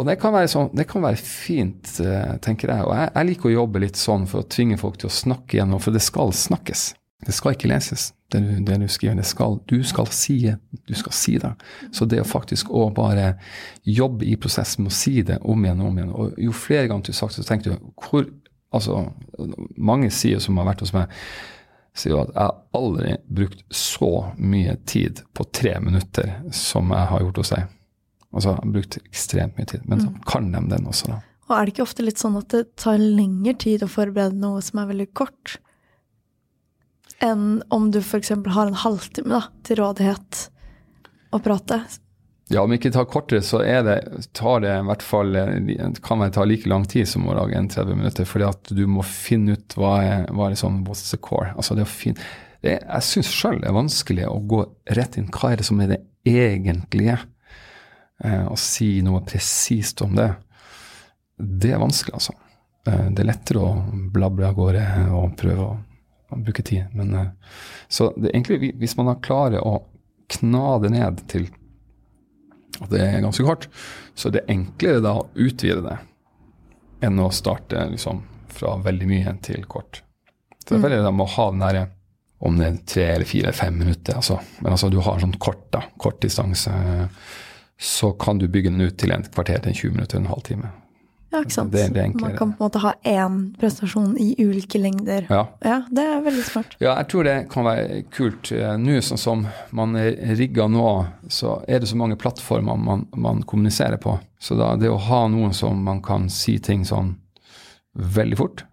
[0.00, 2.86] Og det kan være, sånn, det kan være fint, eh, tenker jeg.
[2.88, 5.58] Og jeg, jeg, liker å jobbe litt sånn for å tvinge folk til å snakke
[5.58, 6.86] gjennom, for det skal snakkes.
[7.22, 9.20] Det skal ikke leses, det du, det du skriver.
[9.20, 11.52] Det skal, du skal si du skal si det.
[11.94, 13.34] Så det å faktisk å bare
[13.86, 16.88] jobbe i prosessen med å si det om igjen og om igjen Og jo flere
[16.88, 18.30] ganger du har sagt det, så tenker du hvor
[18.72, 19.02] Altså,
[19.76, 21.10] mange sier som har vært hos meg,
[21.96, 27.10] sier jo at jeg har aldri brukt så mye tid på tre minutter som jeg
[27.10, 27.74] har gjort hos deg.
[28.32, 29.84] Altså, jeg har brukt ekstremt mye tid.
[29.84, 30.22] Men så mm.
[30.28, 31.18] kan de den også, da.
[31.50, 34.62] Og er det ikke ofte litt sånn at det tar lengre tid å forberede noe
[34.64, 35.58] som er veldig kort,
[37.22, 38.32] enn om du f.eks.
[38.32, 40.46] har en halvtime da, til rådighet
[41.32, 41.82] å prate?
[42.52, 43.94] Ja, om ikke tar kortere, så det,
[44.36, 45.36] tar det i hvert fall
[46.04, 48.28] kan det ta like lang tid som å lage en 30 minutter.
[48.28, 51.54] fordi at du må finne ut hva er, hva er liksom, what's the core.
[51.56, 52.20] Altså det å finne,
[52.60, 54.66] det, jeg syns sjøl det er vanskelig å gå
[54.98, 55.30] rett inn.
[55.32, 57.16] Hva er det som er det egentlige?
[58.24, 60.28] Eh, å si noe presist om det.
[61.36, 62.36] Det er vanskelig, altså.
[62.86, 63.72] Eh, det er lettere å
[64.14, 64.84] blable av gårde
[65.16, 65.72] og prøve å,
[66.36, 66.92] å bruke tid.
[66.94, 67.56] Men, eh,
[67.88, 69.80] så det egentlig, hvis man klarer å
[70.32, 71.48] kna det ned til
[72.80, 73.68] og det er ganske kort,
[74.14, 75.98] så det er enklere da å utvide det
[77.02, 80.02] enn å starte liksom fra veldig mye til kort.
[80.62, 81.86] Så det er det med å ha den derre
[82.42, 84.38] om det er tre eller fire eller fem minutter, altså.
[84.60, 86.72] Men altså du har sånn kort, da, kort distanse,
[87.78, 90.70] så kan du bygge den ut til en kvarter til 20 minutter, en halvtime.
[91.32, 91.72] Ja, ikke sant.
[91.72, 95.26] Det, det Man kan på en måte ha én prestasjon i ulike lengder.
[95.30, 95.46] Ja.
[95.64, 95.78] ja.
[95.88, 96.74] Det er veldig smart.
[96.82, 98.52] Ja, jeg tror det kan være kult.
[98.52, 100.90] Eh, nå sånn som man er rigga nå,
[101.32, 104.18] så er det så mange plattformer man, man kommuniserer på.
[104.42, 107.14] Så da, det å ha noen som man kan si ting sånn
[107.92, 108.64] veldig fort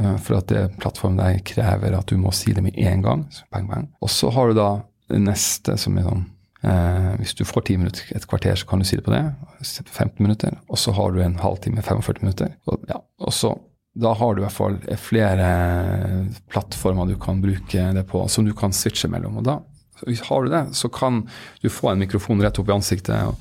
[0.00, 3.26] eh, for at det plattformen der krever at du må si det med én gang.
[3.52, 3.90] Bang, bang.
[4.00, 4.70] Og så har du da
[5.12, 6.24] det neste som er sånn
[6.62, 9.22] Eh, hvis du får 10 minutter, et kvarter, så kan du si det på det.
[9.84, 10.58] 15 minutter.
[10.68, 12.54] Og så har du en halvtime, 45 minutter.
[12.66, 13.52] Og, ja, og så,
[13.96, 15.50] da har du i hvert fall flere
[16.52, 19.38] plattformer du kan bruke det på, som du kan switche mellom.
[19.40, 19.60] Og da
[20.28, 21.24] har du det, så kan
[21.62, 23.22] du få en mikrofon rett opp i ansiktet.
[23.24, 23.40] og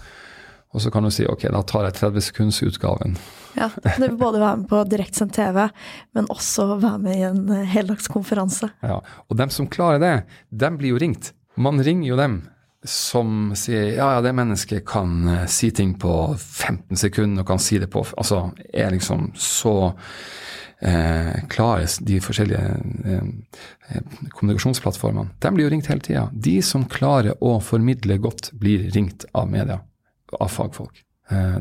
[0.75, 3.13] og så kan du si ok, da tar jeg 30 sekunds-utgaven.
[3.55, 5.69] Ja, du vil både være med på direktsendt TV,
[6.17, 8.67] men også være med i en heldagskonferanse.
[8.83, 10.13] Ja, Og dem som klarer det,
[10.51, 11.31] dem blir jo ringt.
[11.55, 12.35] Man ringer jo dem
[12.85, 17.61] som sier ja, ja, det mennesket kan uh, si ting på 15 sekunder og kan
[17.61, 19.75] si det på Altså er liksom så
[20.79, 25.33] eh, klare, de forskjellige eh, kommunikasjonsplattformene.
[25.41, 26.27] De blir jo ringt hele tida.
[26.31, 29.79] De som klarer å formidle godt, blir ringt av media,
[30.39, 31.01] av fagfolk.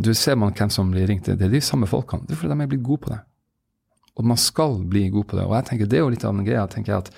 [0.01, 1.25] du ser man hvem som blir ringt.
[1.27, 2.27] Det er de samme folkene.
[2.29, 3.21] Det er fordi de er blitt gode på det.
[4.15, 5.47] Og man skal bli god på det.
[5.49, 6.69] Og jeg tenker det er jo litt av den greia.
[6.71, 7.11] tenker jeg at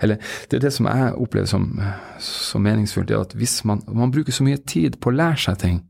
[0.00, 0.16] eller
[0.48, 1.66] det er det som jeg opplever som,
[2.24, 5.58] som meningsfullt, er at hvis man, man bruker så mye tid på å lære seg
[5.60, 5.82] ting,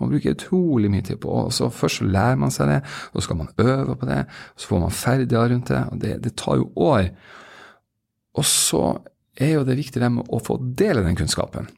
[0.00, 2.78] man bruker utrolig mye tid på og så Først så lærer man seg det,
[3.10, 5.82] og så skal man øve på det, og så får man ferdigheter rundt det.
[5.90, 7.08] og det, det tar jo år.
[8.36, 8.82] Og så
[9.36, 11.70] er jo det viktig med å få dele den kunnskapen.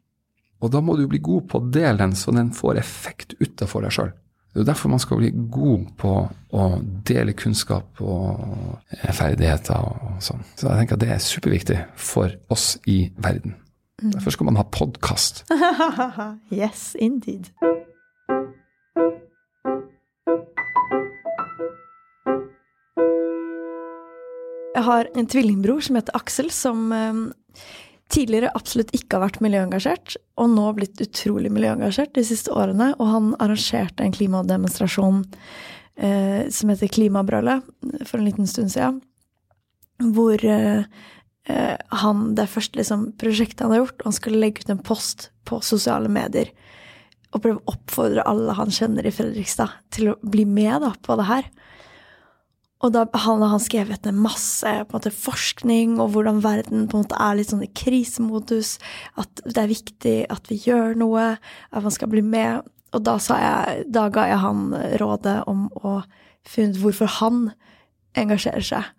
[0.58, 3.86] Og da må du bli god på å dele den, så den får effekt utafor
[3.86, 4.10] deg sjøl.
[4.54, 6.12] Det er derfor man skal bli god på
[6.56, 6.66] å
[7.06, 10.40] dele kunnskap og eh, ferdigheter og sånn.
[10.56, 13.58] Så jeg tenker at det er superviktig for oss i verden.
[14.00, 14.14] Mm.
[14.14, 15.44] Derfor skal man ha podkast.
[16.62, 17.52] yes, indeed.
[24.78, 27.24] Jeg har en tvillingbror som heter Aksel, som eh,
[28.12, 32.92] tidligere absolutt ikke har vært miljøengasjert, og nå blitt utrolig miljøengasjert de siste årene.
[32.96, 35.22] Og han arrangerte en klimademonstrasjon
[35.96, 37.68] eh, som heter Klimabrølet
[38.08, 39.02] for en liten stund siden.
[40.14, 40.88] Hvor eh,
[41.48, 45.62] han Det første liksom, prosjektet han har gjort, han skulle legge ut en post på
[45.64, 46.52] sosiale medier
[47.32, 51.16] og prøve å oppfordre alle han kjenner i Fredrikstad, til å bli med da, på
[51.20, 51.48] det her.
[52.78, 56.86] Og da han har han skrevet ned masse på en måte, forskning og hvordan verden
[56.86, 58.76] på en måte er litt sånn i krisemodus.
[59.18, 62.62] At det er viktig at vi gjør noe, at man skal bli med.
[62.94, 64.70] Og da, jeg, da ga jeg han
[65.02, 65.98] rådet om å
[66.48, 67.48] finne ut hvorfor han
[68.18, 68.94] engasjerer seg.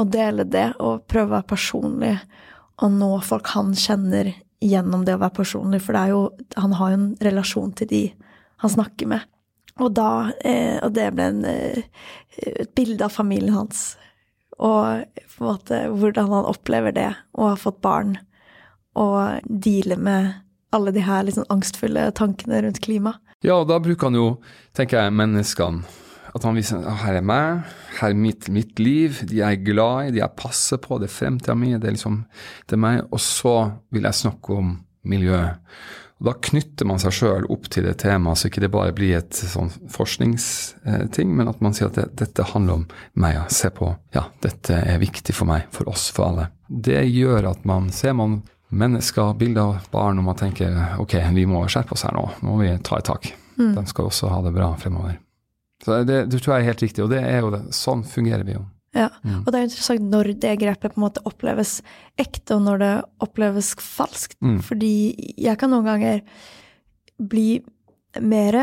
[0.00, 2.16] Og dele det, og prøve å være personlig
[2.80, 4.32] og nå folk han kjenner
[4.64, 5.82] gjennom det å være personlig.
[5.84, 6.22] For jo,
[6.56, 8.02] han har jo en relasjon til de
[8.60, 9.26] han snakker med.
[9.80, 11.82] Og, da, eh, og det ble en, eh,
[12.36, 13.94] et bilde av familien hans.
[14.60, 18.18] Og på en måte hvordan han opplever det, å ha fått barn.
[19.00, 20.34] Og deale med
[20.76, 23.16] alle de her liksom angstfulle tankene rundt klima.
[23.40, 24.28] Ja, og da bruker han jo,
[24.76, 25.98] tenker jeg, menneskene.
[26.30, 27.64] At han viser at her er meg,
[27.98, 31.08] her er mitt, mitt, liv, de jeg er glad i, de jeg passer på, det
[31.08, 32.20] er fremtida mi, det er liksom
[32.70, 33.00] det er meg.
[33.10, 33.54] Og så
[33.90, 34.76] vil jeg snakke om
[35.10, 35.58] miljøet.
[36.20, 39.16] Og Da knytter man seg sjøl opp til det temaet, så ikke det bare blir
[39.18, 43.38] et sånn forskningsting, men at man sier at det, dette handler om meg.
[43.38, 43.46] Ja.
[43.48, 46.50] Se på, ja, dette er viktig for meg, for oss, for alle.
[46.68, 51.46] Det gjør at man ser man mennesker, bilder av barn, og man tenker ok, vi
[51.48, 53.32] må skjerpe oss her nå, nå må vi ta et tak.
[53.56, 53.72] Mm.
[53.80, 55.16] De skal også ha det bra fremover.
[55.84, 57.62] Så det, det, tror jeg er helt riktig, og det er jo det.
[57.74, 58.66] Sånn fungerer vi jo.
[58.96, 59.44] Ja, mm.
[59.44, 61.76] og det er interessant når det grepet på en måte oppleves
[62.18, 64.38] ekte, og når det oppleves falskt.
[64.42, 64.58] Mm.
[64.66, 64.94] Fordi
[65.38, 66.22] jeg kan noen ganger
[67.20, 67.60] bli
[68.18, 68.58] mer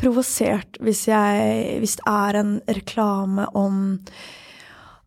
[0.00, 4.00] provosert hvis, jeg, hvis det er en reklame om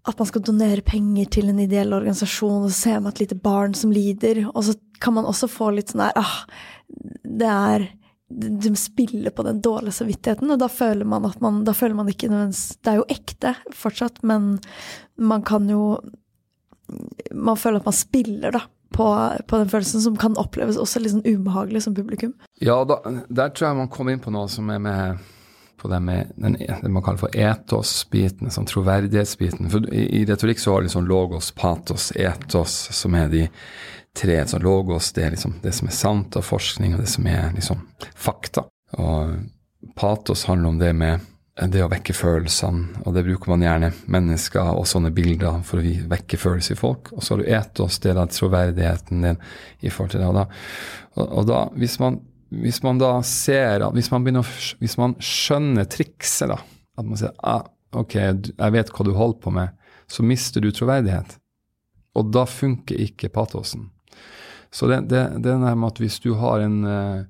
[0.08, 3.38] at man skal donere penger til en ideell organisasjon, og så ser man et lite
[3.43, 6.38] barn som lider, og så kan man også få litt sånn der ah,
[6.88, 7.89] det er
[8.30, 12.10] de spiller på den dårlige samvittigheten, og da føler man at man Da føler man
[12.12, 14.58] ikke nødvendigvis Det er jo ekte fortsatt, men
[15.16, 16.00] man kan jo
[17.32, 18.62] Man føler at man spiller, da,
[18.92, 19.08] på,
[19.48, 22.34] på den følelsen, som kan oppleves også litt sånn ubehagelig som publikum.
[22.63, 25.26] Ja, da, der tror jeg man kommer inn på noe som er med
[25.78, 29.70] på det med den, det man kaller for etos-biten, sånn troverdighetsbiten.
[29.70, 33.44] For i, i retorikk så har liksom logos, patos, etos, som er de
[34.17, 37.27] tre så logos, det er liksom det som er sant av forskning, og det som
[37.30, 37.82] er liksom
[38.17, 38.65] fakta.
[38.97, 39.36] Og
[39.97, 41.25] patos handler om det med
[41.58, 45.93] det å vekke følelsene, og det bruker man gjerne mennesker og sånne bilder for å
[46.12, 47.10] vekke følelser i folk.
[47.15, 49.39] Og så har du etos, det er troverdigheten din
[49.82, 50.30] i forhold til det.
[50.30, 50.45] Og da,
[51.15, 52.19] og, og da hvis, man,
[52.53, 54.53] hvis, man, da ser hvis man, begynner,
[54.84, 56.62] hvis man skjønner trikset, da,
[56.97, 57.65] at man sier ah,
[57.97, 59.73] ok, jeg vet hva du holder på med,
[60.08, 61.39] så mister du troverdighet.
[62.17, 63.89] Og da funker ikke patosen.
[64.78, 67.24] Så det, det, det er med at hvis du har en, eh,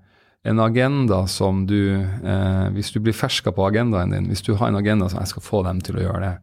[0.51, 4.67] en agenda som du eh, Hvis du blir ferska på agendaen din, hvis du har
[4.67, 6.33] en agenda som jeg skal få dem til å gjøre det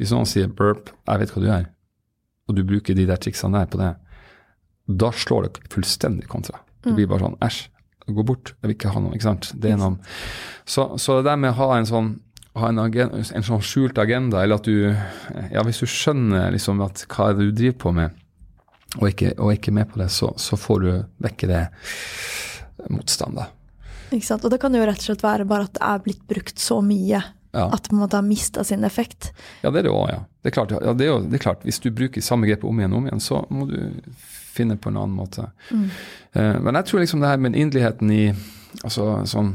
[0.00, 1.70] Hvis noen sier 'burp, jeg vet hva du gjør',
[2.48, 3.94] og du bruker de der triksene der på det,
[4.86, 6.60] da slår det fullstendig kontra.
[6.84, 7.62] Du blir bare sånn 'æsj,
[8.06, 9.14] gå bort, jeg vil ikke ha noe'.
[9.16, 9.48] ikke sant?
[9.56, 9.96] Det er noen.
[10.64, 12.12] Så, så det der med å ha en sånn
[12.56, 14.94] ha en, agenda, en sånn skjult agenda, eller at du
[15.52, 18.14] Ja, hvis du skjønner liksom at hva er det du driver på med,
[18.96, 20.90] og ikke, og ikke med på det, så, så får du
[21.24, 21.62] vekke det
[22.92, 23.52] motstandet.
[24.14, 24.44] Ikke sant.
[24.46, 26.78] Og det kan jo rett og slett være bare at det er blitt brukt så
[26.84, 27.20] mye
[27.56, 27.66] ja.
[27.66, 29.32] at det på en måte har mista sin effekt.
[29.62, 30.22] Ja, det er det òg, ja.
[30.42, 32.68] Det er, klart, ja det, er jo, det er klart, hvis du bruker samme grepet
[32.68, 33.78] om igjen og om igjen, så må du
[34.56, 35.48] finne på en annen måte.
[35.70, 35.88] Mm.
[36.36, 38.24] Uh, men jeg tror liksom det her med inderligheten i
[38.84, 39.54] altså sånn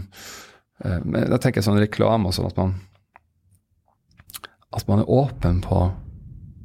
[0.83, 0.99] uh,
[1.29, 2.79] Da tenker jeg sånn reklame og sånn at man
[4.71, 5.81] at man er åpen på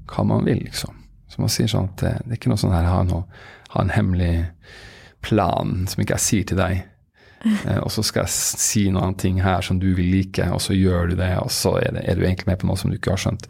[0.07, 0.95] hva man vil, liksom.
[1.29, 3.25] Så man sier sånn at det, det er ikke noe sånn her ha, noe,
[3.73, 4.35] ha en hemmelig
[5.27, 6.85] plan som ikke jeg sier til deg.
[7.47, 10.75] Eh, og så skal jeg si noen ting her som du vil like, og så
[10.75, 12.97] gjør du det, og så er, det, er du egentlig med på noe som du
[12.97, 13.47] ikke har skjønt.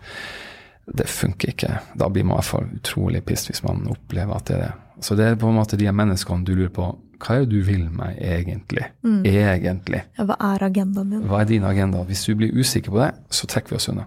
[1.00, 1.70] Det funker ikke.
[1.96, 4.72] Da blir man i hvert fall utrolig pissed hvis man opplever at det er det.
[5.06, 6.90] Så det er på en måte de menneskene du lurer på
[7.22, 8.84] hva er det du vil meg egentlig?
[9.06, 9.22] Mm.
[9.24, 10.02] Egentlig.
[10.18, 11.24] Ja, hva er agendaen din?
[11.30, 12.04] Hva er din agenda?
[12.04, 14.04] Hvis du blir usikker på det, så trekker vi oss unna.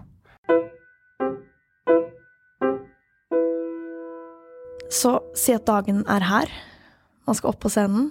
[4.90, 6.50] Så si at dagen er her.
[7.26, 8.10] Man skal opp på scenen.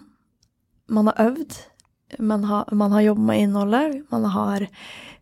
[0.87, 1.57] Man har øvd.
[2.23, 3.97] Man har, man har jobbet med innholdet.
[4.09, 4.65] Man har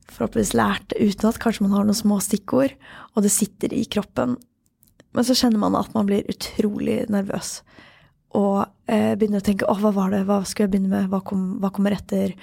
[0.07, 1.39] forhåpentligvis lært det utenat.
[1.41, 2.77] Kanskje man har noen små stikkord,
[3.15, 4.37] og det sitter i kroppen.
[5.17, 7.61] Men så kjenner man at man blir utrolig nervøs.
[8.37, 10.25] Og eh, begynner å tenke 'Å, hva var det?
[10.27, 11.09] Hva skulle jeg begynne med?
[11.09, 12.35] Hva, kom, hva kommer etter?'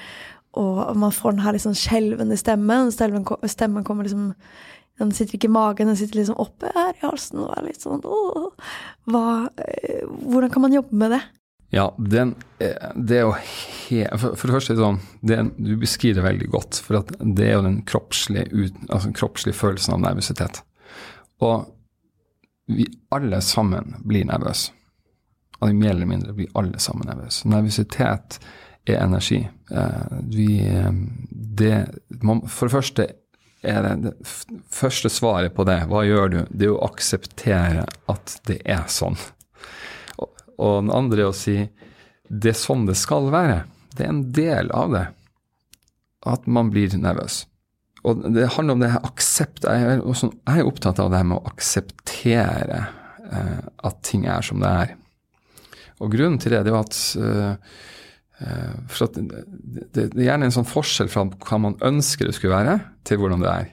[0.54, 2.36] Og man får den her liksom skjelvende.
[2.38, 4.34] Stemmen, stemmen kommer liksom
[4.98, 7.82] den sitter ikke i magen, den sitter liksom oppe her i halsen og er litt
[7.82, 8.52] sånn åh,
[9.10, 9.24] hva,
[9.64, 11.22] eh, Hvordan kan man jobbe med det?
[11.74, 16.20] Ja, den, eh, det er jo he, for, for, det første, sånn, det, du beskriver
[16.20, 16.78] det veldig godt.
[16.84, 20.62] For det er jo den kroppslige, altså kroppslige følelsen av nervøsitet.
[21.42, 21.66] Og
[22.70, 24.70] vi alle sammen blir nervøse.
[25.58, 27.48] Altså, mer eller mindre blir alle sammen nervøse.
[27.50, 28.38] Nervøsitet
[28.86, 29.42] er energi.
[29.74, 30.48] Eh, vi,
[31.58, 31.74] det,
[32.22, 33.08] man, for det første
[33.68, 36.38] er det, det første svaret på det, hva gjør du?
[36.50, 39.18] Det er å akseptere at det er sånn.
[40.18, 41.58] Og, og den andre er å si
[42.28, 43.62] det er sånn det skal være.
[43.94, 45.04] Det er en del av det.
[46.24, 47.44] At man blir nervøs.
[48.04, 49.64] Og det handler om det her aksept.
[49.64, 52.80] Jeg er, også, jeg er opptatt av det her med å akseptere
[53.30, 54.94] eh, at ting er som det er.
[56.02, 57.76] Og grunnen til det, det er at uh,
[58.90, 62.80] for at det, er gjerne en sånn forskjell fra hva man ønsker det skulle være,
[63.06, 63.72] til hvordan det er.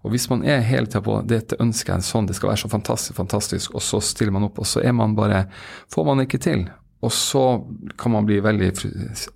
[0.00, 2.70] Og hvis man er hele tida på dette ønsket er sånn, det skal være så
[2.72, 5.44] fantastisk, fantastisk, og så stiller man opp, og så er man bare
[5.92, 6.64] Får man ikke til.
[7.00, 7.42] Og så
[7.98, 8.70] kan man bli veldig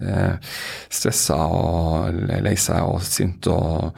[0.04, 0.50] eh,
[0.92, 3.96] stressa og lei seg og sint og,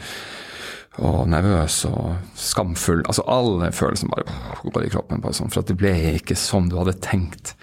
[1.02, 3.02] og, nervøs og skamfull.
[3.06, 6.70] Altså alle følelsene bare går i kroppen, bare sånn, for at det ble ikke som
[6.70, 7.56] du hadde tenkt.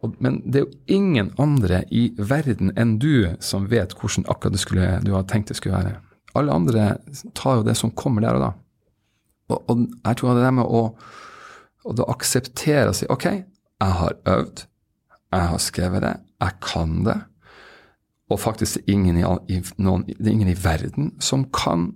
[0.00, 4.62] Men det er jo ingen andre i verden enn du som vet hvordan akkurat det
[4.62, 5.98] skulle, du har tenkt det skulle være.
[6.38, 6.86] Alle andre
[7.36, 8.50] tar jo det som kommer der og da.
[9.50, 10.82] Og, og jeg tror det der med å,
[11.84, 14.64] å da akseptere og si OK, jeg har øvd,
[15.34, 17.18] jeg har skrevet det, jeg kan det.
[18.30, 21.90] Og faktisk det er ingen i, noen, det er ingen i verden som kan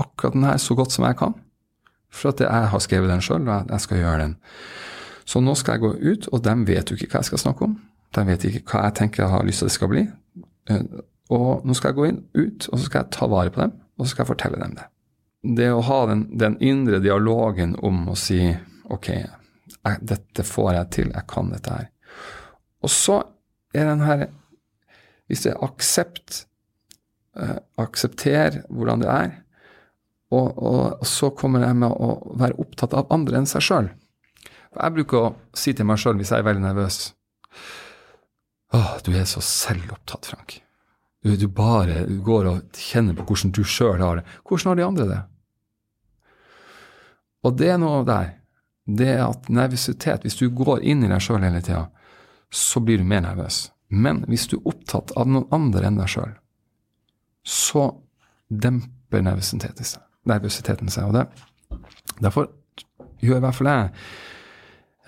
[0.00, 1.34] akkurat den her så godt som jeg kan.
[2.10, 4.36] For at jeg har skrevet den sjøl, og jeg skal gjøre den.
[5.30, 7.68] Så nå skal jeg gå ut, og de vet jo ikke hva jeg skal snakke
[7.68, 7.76] om.
[8.16, 10.02] De vet ikke hva jeg tenker jeg har lyst til det skal bli.
[10.70, 10.86] Eh,
[11.30, 13.76] og nå skal jeg gå inn, ut, og så skal jeg ta vare på dem,
[13.94, 14.88] og så skal jeg fortelle dem det.
[15.60, 18.40] Det å ha den, den indre dialogen om å si
[18.90, 21.86] OK, jeg, dette får jeg til, jeg kan dette her.
[22.82, 23.22] Og så
[23.76, 24.28] er den her
[25.30, 26.40] Hvis det er aksept,
[27.38, 29.28] eh, aksepter hvordan det er,
[30.34, 33.92] og, og, og så kommer jeg med å være opptatt av andre enn seg sjøl.
[34.70, 36.98] Jeg bruker å si til meg sjøl hvis jeg er veldig nervøs
[38.70, 40.60] Åh, du er så selvopptatt, Frank.
[41.24, 44.24] Du, du bare du går og kjenner på hvordan du sjøl har det.
[44.46, 45.18] Hvordan har de andre det?
[47.42, 48.36] Og det er noe der.
[48.86, 51.88] Det er at nervøsitet Hvis du går inn i deg sjøl hele tida,
[52.50, 53.72] så blir du mer nervøs.
[53.90, 56.32] Men hvis du er opptatt av noen andre enn deg sjøl,
[57.42, 57.88] så
[58.50, 61.10] demper nervøsiteten seg.
[61.10, 61.26] Og det,
[62.22, 62.52] derfor
[63.18, 63.90] gjør i hvert fall jeg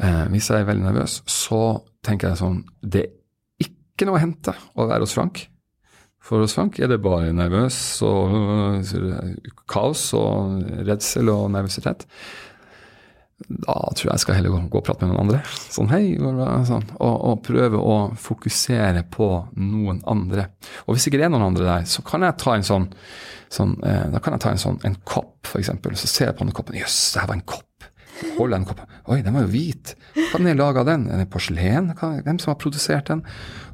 [0.01, 4.22] Eh, hvis jeg er veldig nervøs, så tenker jeg sånn Det er ikke noe å
[4.22, 5.45] hente å være hos Frank.
[6.22, 7.76] For hos Frank er det bare nervøs
[8.07, 8.86] og
[9.70, 12.07] kaos og redsel og nervøsitet.
[13.43, 15.40] Da tror jeg jeg skal heller gå, gå og prate med noen andre.
[15.74, 16.14] Sånn hei,
[16.68, 16.86] sånn.
[16.95, 19.28] Og, og, prøve å fokusere på
[19.59, 20.47] noen andre.
[20.86, 22.86] Og hvis ikke det er noen andre der, så kan jeg ta en sånn,
[23.53, 25.72] sånn eh, da kan jeg ta en sånn en kopp, f.eks.
[26.05, 26.78] Så ser jeg på den koppen.
[26.78, 27.71] Jøss, det her var en kopp.
[28.36, 28.90] Holder jeg den koppen.
[29.12, 29.94] Oi, den var jo hvit.
[30.16, 31.06] Hva er laga den?
[31.10, 31.92] Er det porselen?
[31.98, 33.24] Hvem som har produsert den?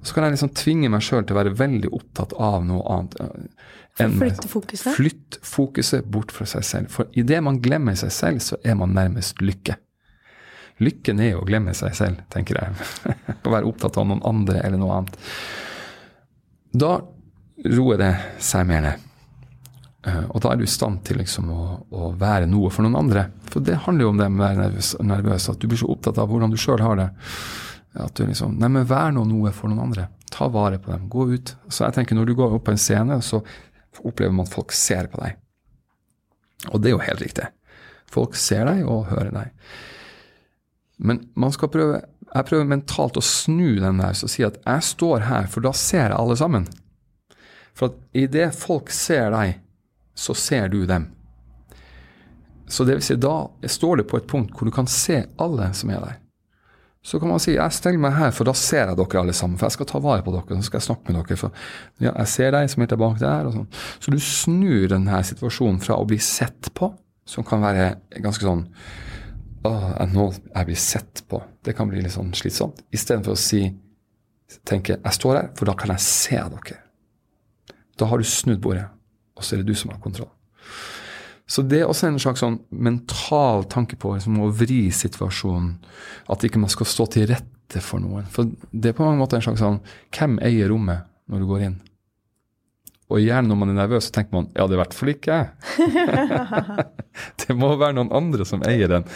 [0.01, 2.84] Og så kan jeg liksom tvinge meg sjøl til å være veldig opptatt av noe
[2.94, 3.18] annet.
[3.24, 3.66] Eh,
[4.05, 4.94] enn Flytte fokuset?
[4.96, 6.94] Flytt fokuset bort fra seg selv.
[6.94, 9.78] For idet man glemmer seg selv, så er man nærmest lykke.
[10.84, 12.88] Lykken er jo å glemme seg selv, tenker jeg.
[13.46, 15.18] Å være opptatt av noen andre eller noe annet.
[16.70, 16.92] Da
[17.66, 18.12] roer det
[18.44, 19.08] seg mer ned.
[20.09, 22.99] Eh, og da er du i stand til liksom å, å, være noe for noen
[23.01, 23.29] andre.
[23.51, 25.91] For det handler jo om det med å være nervøs, nervøs at du blir så
[25.93, 27.09] opptatt av hvordan du sjøl har det.
[27.99, 30.09] At du liksom Nei, men vær nå noe for noen andre.
[30.33, 31.09] Ta vare på dem.
[31.13, 31.55] Gå ut.
[31.69, 33.43] Så jeg tenker når du går opp på en scene, så
[33.99, 35.39] opplever man at folk ser på deg.
[36.73, 37.49] Og det er jo helt riktig.
[38.09, 39.75] Folk ser deg og hører deg.
[40.99, 44.85] Men man skal prøve jeg prøver mentalt å snu den der og si at jeg
[44.85, 46.67] står her, for da ser jeg alle sammen.
[47.73, 49.63] For at idet folk ser deg,
[50.19, 51.07] så ser du dem.
[52.69, 55.71] Så det vil si, da står det på et punkt hvor du kan se alle
[55.77, 56.16] som er der.
[57.09, 59.57] Så kan man si jeg steller meg her, for da ser jeg dere alle sammen.
[59.57, 61.39] For jeg skal ta vare på dere, så skal jeg snakke med dere.
[61.41, 63.49] For ja, jeg ser deg som er tilbake der.
[63.49, 63.69] og sånn.
[64.03, 66.91] Så du snur denne situasjonen fra å bli sett på,
[67.29, 68.66] som kan være ganske sånn
[69.69, 69.73] å,
[70.11, 71.41] nå jeg blir sett på.
[71.64, 72.83] Det kan bli litt sånn slitsomt.
[72.93, 73.62] Istedenfor å si
[74.69, 76.79] tenke jeg står her, for da kan jeg se dere.
[77.99, 78.89] Da har du snudd bordet
[79.39, 80.30] og så er det du som har kontroll.
[81.49, 85.78] Så det er også en slags sånn mental tanke på liksom, å vri situasjonen.
[86.28, 88.26] At ikke man skal stå til rette for noen.
[88.28, 89.78] For det er på mange måter en slags sånn
[90.12, 91.78] Hvem eier rommet når du går inn?
[93.09, 95.12] Og gjerne når man er nervøs, så tenker man ja, det er i hvert fall
[95.14, 95.47] ikke jeg.
[97.47, 99.09] det må være noen andre som eier den.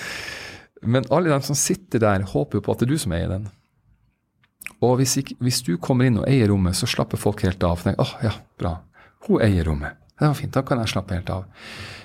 [0.80, 3.34] Men alle de som sitter der, håper jo på at det er du som eier
[3.34, 3.50] den.
[4.82, 7.84] Og hvis, ikke, hvis du kommer inn og eier rommet, så slapper folk helt av.
[7.84, 8.78] Tenker, oh, ja, bra.
[9.28, 10.01] Hun eier rommet.
[10.22, 11.46] Det var fint, da kan jeg slappe helt av.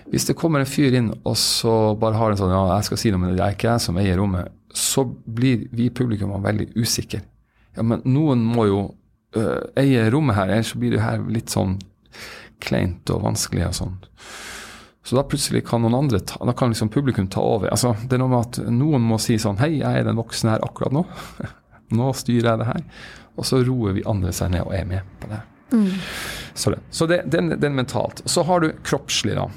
[0.10, 3.00] Hvis det kommer en fyr inn og så bare har en sånn ja, jeg skal
[3.02, 6.68] si noe, men det er ikke jeg som eier rommet, så blir vi publikummere veldig
[6.80, 7.20] usikre.
[7.78, 8.80] Ja, men noen må jo
[9.38, 11.76] øh, eie rommet her, ellers blir det her litt sånn
[12.64, 14.00] kleint og vanskelig og sånn.
[15.06, 17.70] Så da plutselig kan noen andre ta, da kan liksom publikum ta over.
[17.70, 20.56] Altså, det er noe med at noen må si sånn Hei, jeg er den voksne
[20.56, 21.06] her akkurat nå.
[22.02, 22.82] nå styrer jeg det her.
[23.38, 25.44] Og så roer vi andre seg ned og er med på det.
[25.72, 25.90] Mm.
[26.58, 28.22] Så det, så det, den, den mentalt.
[28.26, 29.48] Så har du kroppslig, da.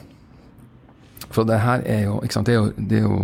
[1.30, 3.20] For det her er jo, sant, det er jo, det er jo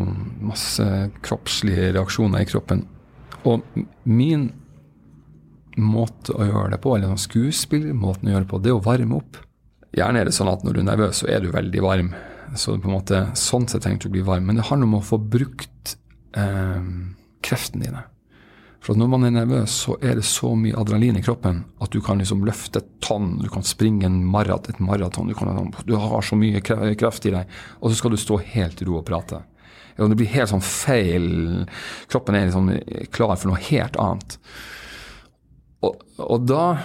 [0.47, 0.87] masse
[1.27, 2.85] kroppslige reaksjoner i kroppen.
[3.47, 3.67] Og
[4.07, 4.49] min
[5.77, 8.85] måte å gjøre det på, eller sånn skuespillermåten å gjøre det på, det er å
[8.87, 9.41] varme opp.
[9.97, 12.15] Gjerne er det sånn at når du er nervøs, så er du veldig varm.
[12.57, 14.47] Så på en måte, sånn sett trenger du å bli varm.
[14.49, 15.97] Men det handler om å få brukt
[16.39, 16.91] eh,
[17.45, 18.05] kreftene dine.
[18.87, 21.99] For når man er nervøs, så er det så mye adrenalin i kroppen at du
[22.05, 26.23] kan liksom løfte et tonn, du kan springe marat, et maraton, du, kan, du, har
[26.23, 29.41] så mye kraft i deg, og så skal du stå helt i ro og prate.
[29.99, 31.27] Og det blir helt sånn feil.
[32.13, 32.71] Kroppen er liksom
[33.17, 34.39] klar for noe helt annet.
[35.83, 36.77] Og, og da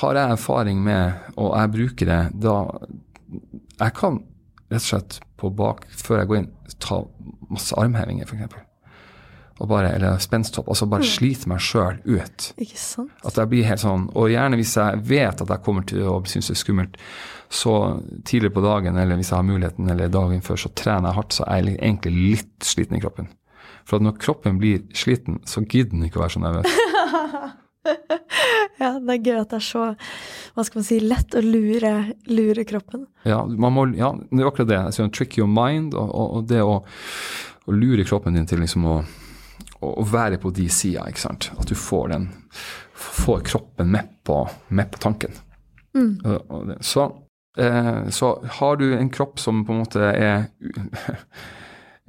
[0.00, 2.56] har jeg erfaring med, og jeg bruker det, da
[3.80, 4.22] Jeg kan
[4.70, 6.50] rett og slett på bak, før jeg går inn,
[6.80, 7.02] ta
[7.52, 8.69] masse armhevinger, f.eks
[9.68, 11.10] bare, eller spensthopp, altså bare mm.
[11.10, 12.46] slite meg sjøl ut.
[12.56, 13.12] Ikke sant?
[13.26, 16.20] At jeg blir helt sånn, Og gjerne hvis jeg vet at jeg kommer til å
[16.24, 16.96] synes det er skummelt,
[17.50, 17.74] så
[18.24, 21.36] tidligere på dagen, eller hvis jeg har muligheten, eller dagen før, så trener jeg hardt,
[21.36, 23.28] så er jeg egentlig litt sliten i kroppen.
[23.88, 26.78] For når kroppen blir sliten, så gidder den ikke å være så nervøs.
[28.82, 29.84] ja, det er gøy at det er så
[30.54, 31.92] hva skal man si, lett å lure,
[32.30, 33.06] lure kroppen.
[33.28, 34.80] Ja, må, ja, det er akkurat det.
[34.90, 36.80] Altså, trick your mind, og, og, og det å,
[37.64, 39.00] å, lure kroppen din til liksom å
[39.80, 41.50] å, være på de sida, ikke sant.
[41.58, 42.30] At du får den
[43.00, 45.32] Får kroppen med på, med på tanken.
[45.96, 46.18] Mm.
[46.84, 47.06] Så,
[47.56, 50.50] eh, så, har du en kropp som på en måte er,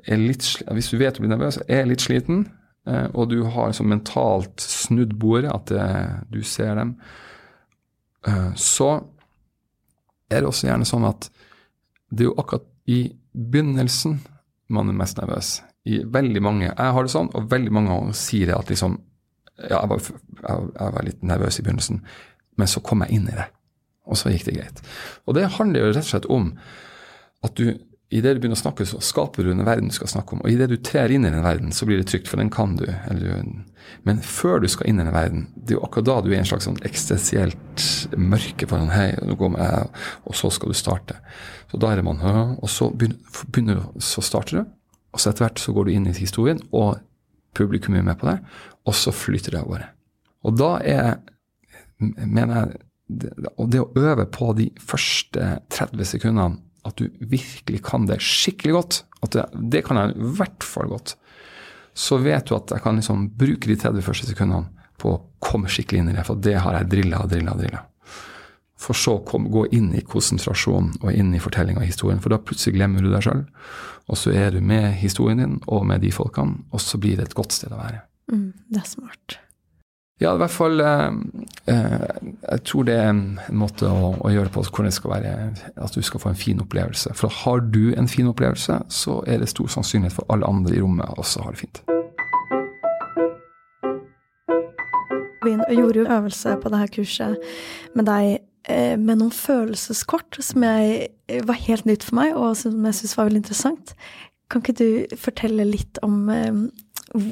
[0.04, 2.44] er litt Hvis du vet du blir nervøs, er litt sliten,
[2.88, 5.88] eh, og du har liksom mentalt snudd bordet, at det,
[6.34, 6.98] du ser dem,
[8.28, 8.92] eh, så
[10.28, 11.32] er det også gjerne sånn at
[12.12, 13.02] det er jo akkurat i
[13.32, 14.20] begynnelsen
[14.74, 15.60] man er mest nervøs
[15.90, 19.00] i veldig mange Jeg har det sånn, og veldig mange sier det at liksom
[19.62, 20.12] Ja, jeg var,
[20.42, 22.00] jeg var, litt nervøs i begynnelsen,
[22.58, 23.44] men så kom jeg inn i det.
[24.10, 24.80] Og så gikk det greit.
[25.30, 26.48] Og det handler jo rett og slett om
[27.46, 27.68] at du
[28.12, 30.42] idet du begynner å snakke, så skaper du en verden du skal snakke om.
[30.44, 32.74] Og idet du trer inn i den verden, så blir det trygt, for den kan
[32.80, 32.84] du.
[32.90, 33.30] du
[34.04, 36.36] men før du skal inn i den verden, det er jo akkurat da du er
[36.36, 37.86] i en slags sånn eksistensielt
[38.20, 39.88] mørke foran hei, nå går jeg,
[40.28, 41.22] og så skal du starte.
[41.72, 42.20] Så da er det man,
[42.60, 44.72] og så begynner, så starter du,
[45.16, 47.00] og så etter hvert så går du inn i historien, og
[47.56, 48.42] publikum er med på det,
[48.88, 49.88] og så flyter det av gårde.
[50.48, 51.14] Og da er,
[52.02, 52.82] mener jeg,
[53.56, 58.76] og det å øve på de første 30 sekundene, at du virkelig kan det skikkelig
[58.76, 61.16] godt, at det, det kan jeg i hvert fall godt,
[61.96, 65.72] så vet du at jeg kan liksom bruke de 30 første sekundene på å komme
[65.72, 67.84] skikkelig inn i det, for det har jeg drilla og drilla og drilla.
[68.82, 72.42] For så å gå inn i konsentrasjon og inn i fortellinga av historien, for da
[72.42, 73.46] plutselig glemmer du deg sjøl.
[74.10, 77.30] Og så er du med historien din og med de folkene, og så blir det
[77.30, 78.04] et godt sted å være.
[78.32, 79.38] Mm, det er smart.
[80.22, 81.14] Ja, i hvert fall eh,
[81.74, 82.10] eh,
[82.52, 85.32] Jeg tror det er en, måte å, å, gjøre det på hvordan det skal være
[85.82, 87.16] at du skal få en fin opplevelse.
[87.18, 90.84] For har du en fin opplevelse, så er det stor sannsynlighet for alle andre i
[90.84, 91.82] rommet også har det fint.
[95.42, 97.52] Vi gjorde jo øvelse på dette kurset
[97.98, 102.78] med deg med noen følelseskort som jeg, eh, var helt nytt for meg, og som
[102.86, 103.96] jeg syntes var veldig interessant.
[104.52, 106.60] Kan ikke du fortelle litt om eh,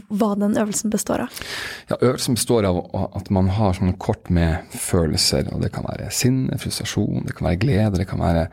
[0.09, 1.43] hva den øvelsen består av?
[1.91, 2.81] Ja, Øvelsen består av
[3.15, 5.53] at man har sånne kort med følelser.
[5.53, 8.49] og Det kan være sinne, frustrasjon, det kan være glede, det kan være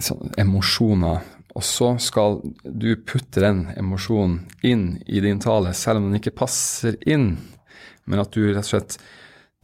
[0.00, 1.20] sånn, emosjoner.
[1.58, 6.38] Og så skal du putte den emosjonen inn i din tale, selv om den ikke
[6.40, 7.34] passer inn.
[8.06, 8.96] Men at du rett og slett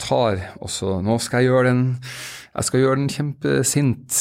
[0.01, 4.19] tar og så Nå skal jeg gjøre den Jeg skal gjøre den kjempesint.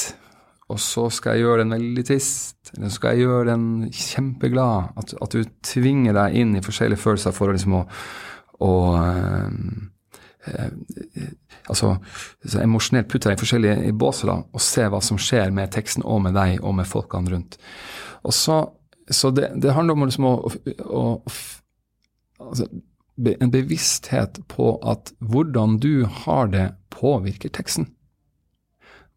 [0.74, 2.72] Og så skal jeg gjøre den veldig trist.
[2.74, 4.96] Eller så skal jeg gjøre den kjempeglad.
[4.98, 7.84] At, at du tvinger deg inn i forskjellige følelser for liksom å,
[8.66, 9.52] å eh,
[10.50, 11.30] eh,
[11.70, 11.94] altså
[12.62, 16.24] emosjonelt putte deg i forskjellige båser da, og se hva som skjer med teksten og
[16.26, 17.60] med deg og med folkene rundt.
[18.26, 18.60] Og så,
[19.06, 22.70] så det, det handler om liksom å, å, å altså,
[23.16, 27.90] en bevissthet på at hvordan du har det, påvirker teksten.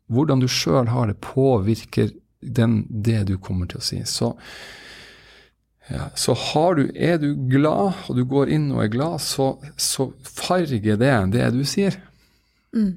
[0.08, 3.98] Hvordan du sjøl har det, påvirker den, det du kommer til å si.
[4.06, 4.32] Så,
[5.90, 6.36] ja, så
[6.78, 11.16] du, er du glad, og du går inn og er glad, så, så farger det
[11.34, 11.98] det du sier.
[12.76, 12.94] Mm.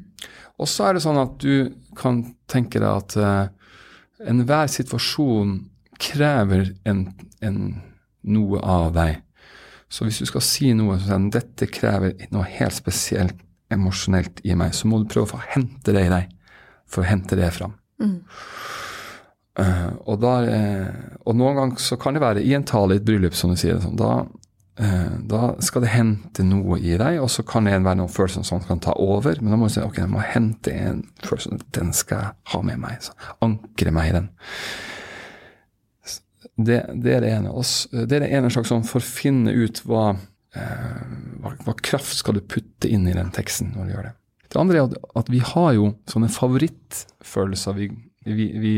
[0.62, 3.50] Og så er det sånn at du kan tenke deg at uh,
[4.30, 5.58] enhver situasjon
[6.02, 7.06] krever en,
[7.42, 7.60] en,
[8.22, 9.22] noe av deg.
[9.92, 13.40] Så hvis du skal si noe som sier dette krever noe helt spesielt
[13.72, 16.30] emosjonelt i meg, så må du prøve å få hente det i deg,
[16.88, 17.76] for å hente det fram.
[18.02, 18.20] Mm.
[19.60, 23.02] Uh, og, der, uh, og, noen ganger så kan det være i en tale i
[23.02, 23.82] et bryllup, som du sier.
[23.84, 24.24] Sånn, da,
[24.80, 28.48] uh, da, skal det hente noe i deg, og så kan det være noen følelser
[28.48, 29.44] som kan ta over.
[29.44, 32.64] Men da må du si ok, jeg må hente en følelse, den skal jeg ha
[32.72, 33.04] med meg.
[33.04, 34.32] Så ankre meg i den.
[36.58, 37.54] Det, det, er det ene.
[37.92, 40.12] Det er det ene slags sånn for å finne ut hva,
[40.52, 44.14] hva, hva kraft skal du putte inn i den teksten når du gjør det.
[44.52, 47.88] Det andre er at vi har jo sånne favorittfølelser vi,
[48.28, 48.74] vi, vi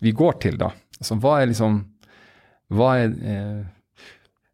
[0.00, 0.70] vi går til, da.
[0.98, 1.82] Altså, hva er liksom
[2.68, 3.60] Hva er, eh,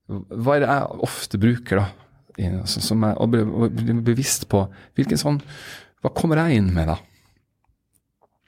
[0.07, 1.87] hva er det jeg ofte bruker, da?
[2.61, 4.65] Altså, som jeg, og blir bevisst på
[4.99, 5.41] hvilken sånn
[6.03, 6.99] Hva kommer jeg inn med, da?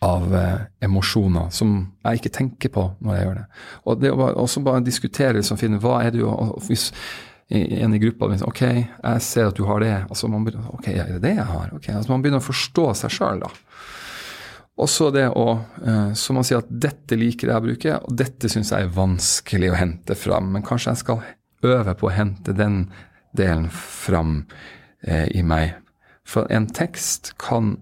[0.04, 3.46] Av eh, emosjoner som jeg ikke tenker på når jeg gjør det.
[3.84, 6.34] Og det å også bare diskutere, liksom, finne hva er det jo
[6.66, 6.90] hvis
[7.48, 9.94] en i gruppa liksom, OK, jeg ser at du har det.
[10.08, 11.70] altså man begynner, OK, er det det jeg har?
[11.76, 13.50] Ok, altså Man begynner å forstå seg sjøl, da.
[14.76, 15.46] Og så det å
[15.86, 18.92] eh, Så man sier at dette liker jeg å bruke, og dette syns jeg er
[18.92, 20.50] vanskelig å hente fram.
[20.52, 21.22] Men kanskje jeg skal
[21.66, 22.82] øve på å hente den
[23.36, 24.42] delen fram
[25.06, 25.78] eh, i meg.
[26.26, 27.76] For en tekst kan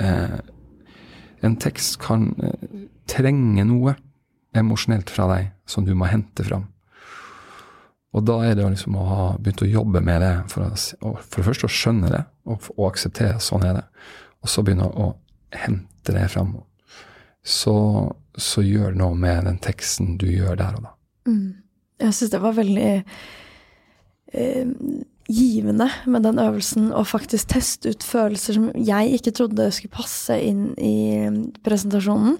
[0.00, 0.40] eh,
[1.42, 2.66] En tekst kan eh,
[3.10, 3.96] trenge noe
[4.56, 6.68] emosjonelt fra deg som du må hente fram.
[8.12, 11.40] Og da er det liksom å ha begynt å jobbe med det, for, å, for
[11.40, 13.86] det første å skjønne det og, og akseptere sånn er det.
[14.44, 15.14] Og så begynne å
[15.56, 16.58] hente det fram,
[17.42, 17.76] så,
[18.36, 20.92] så gjør det noe med den teksten du gjør der og da.
[21.30, 21.48] Mm.
[22.02, 22.90] Jeg syns det var veldig
[24.32, 24.70] eh,
[25.32, 30.36] givende med den øvelsen å faktisk teste ut følelser som jeg ikke trodde skulle passe
[30.44, 30.94] inn i
[31.64, 32.38] presentasjonen.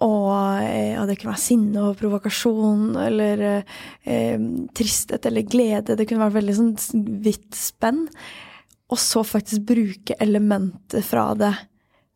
[0.00, 0.28] Og
[0.64, 4.46] ja, det kunne være sinne og provokasjon eller eh,
[4.76, 5.96] tristhet eller glede.
[5.96, 8.06] Det kunne vært veldig sånn vidt spenn.
[8.90, 11.52] Og så faktisk bruke elementer fra det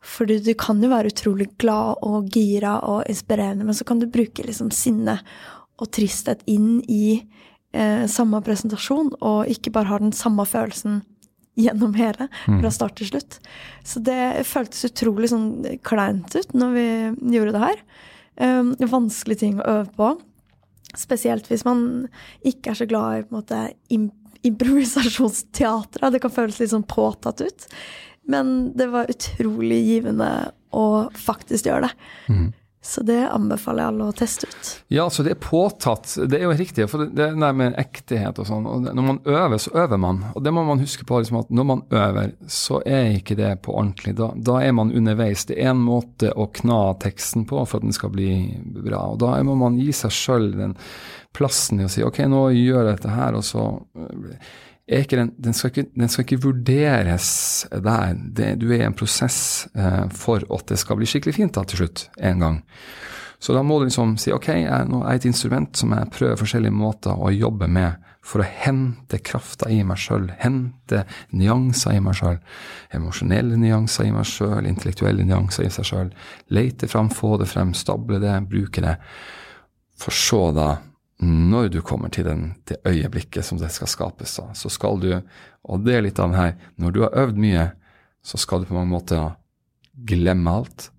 [0.05, 4.11] For du kan jo være utrolig glad og gira og inspirerende, men så kan du
[4.13, 5.21] bruke liksom sinne
[5.81, 7.23] og tristhet inn i
[7.75, 11.03] eh, samme presentasjon, og ikke bare har den samme følelsen
[11.59, 12.59] gjennom hele, mm.
[12.63, 13.39] fra start til slutt.
[13.87, 16.87] Så det føltes utrolig sånn kleint ut når vi
[17.37, 17.85] gjorde det her.
[18.35, 20.09] Um, vanskelig ting å øve på.
[20.99, 22.09] Spesielt hvis man
[22.47, 23.61] ikke er så glad i på en måte
[24.45, 26.11] improvisasjonsteater.
[26.11, 27.69] Det kan føles litt sånn påtatt ut.
[28.31, 30.31] Men det var utrolig givende
[30.75, 31.95] å faktisk gjøre det.
[32.33, 32.47] Mm.
[32.85, 34.71] Så det anbefaler jeg alle å teste ut.
[34.93, 36.11] Ja, så det er påtatt.
[36.29, 38.67] Det er jo riktig, for det er der med ektighet og sånn.
[38.69, 40.21] Og når man øver, så øver man.
[40.37, 43.55] Og det må man huske på, liksom, at når man øver, så er ikke det
[43.65, 44.13] på ordentlig.
[44.21, 45.47] Da, da er man underveis.
[45.49, 48.35] Det er en måte å kna teksten på for at den skal bli
[48.77, 49.01] bra.
[49.15, 50.77] Og da må man gi seg sjøl den
[51.35, 53.65] plassen i å si ok, nå gjør jeg dette her, og så
[54.87, 58.15] den, den, skal ikke, den, skal ikke, vurderes der.
[58.15, 61.65] Det, du er i en prosess eh, for at det skal bli skikkelig fint da,
[61.65, 62.63] til slutt, en gang.
[63.41, 66.39] Så da må du liksom si ok, jeg, nå er et instrument som jeg prøver
[66.41, 71.03] forskjellige måter å jobbe med for å hente krafta i meg sjøl, hente
[71.37, 72.39] nyanser i meg sjøl,
[72.97, 76.13] emosjonelle nyanser i meg sjøl, intellektuelle nyanser i seg sjøl.
[76.57, 78.97] Lete fram, få det frem, stable det, bruke det.
[80.01, 80.69] For så da
[81.23, 85.11] når du kommer til den, det øyeblikket som det skal skapes, da, så skal du
[85.65, 87.71] Og det er litt av den her Når du har øvd mye,
[88.25, 89.37] så skal du på mange måter
[89.95, 90.91] glemme alt,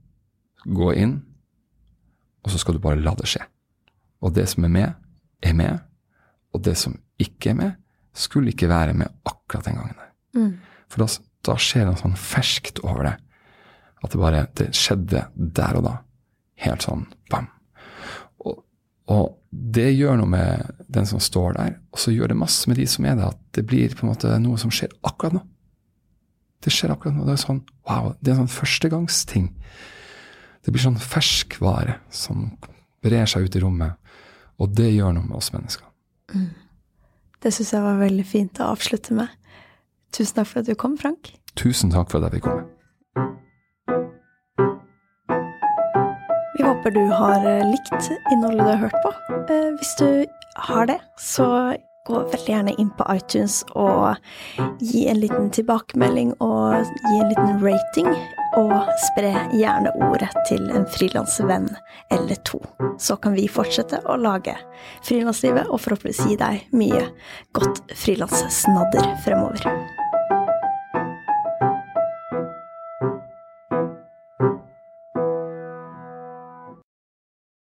[0.66, 1.18] gå inn,
[2.46, 3.42] og så skal du bare la det skje.
[4.22, 4.94] Og det som er med,
[5.44, 5.80] er med.
[6.54, 7.72] Og det som ikke er med,
[8.16, 9.98] skulle ikke være med akkurat den gangen.
[10.38, 10.52] Mm.
[10.88, 11.10] For da,
[11.50, 13.16] da skjer det noe sånn ferskt over det.
[14.06, 15.96] At det bare det skjedde der og da.
[16.62, 17.50] Helt sånn bam.
[18.46, 18.62] Og,
[19.12, 22.80] og det gjør noe med den som står der, og så gjør det masse med
[22.80, 25.44] de som er der, at det blir på en måte noe som skjer akkurat nå.
[26.66, 27.26] Det skjer akkurat nå.
[27.28, 29.50] Det er sånn wow, det er en sånn førstegangsting.
[30.66, 32.50] Det blir sånn ferskvare som
[33.06, 33.96] brer seg ut i rommet,
[34.58, 35.88] og det gjør noe med oss mennesker.
[36.34, 36.52] Mm.
[37.46, 39.30] Det syns jeg var veldig fint å avslutte med.
[40.16, 41.36] Tusen takk for at du kom, Frank.
[41.60, 43.36] Tusen takk for at jeg fikk komme.
[46.86, 49.14] Håper du har eh, likt innholdet du har hørt på.
[49.54, 50.26] Eh, hvis du
[50.56, 51.76] har det, så
[52.06, 54.16] gå veldig gjerne inn på iTunes og
[54.80, 58.12] gi en liten tilbakemelding og gi en liten rating.
[58.56, 58.72] Og
[59.04, 61.68] spre gjerne ordet til en frilansvenn
[62.14, 62.62] eller to.
[63.02, 64.56] Så kan vi fortsette å lage
[65.04, 67.04] frilanslivet og forhåpentligvis gi deg mye
[67.58, 69.95] godt frilanssnadder fremover.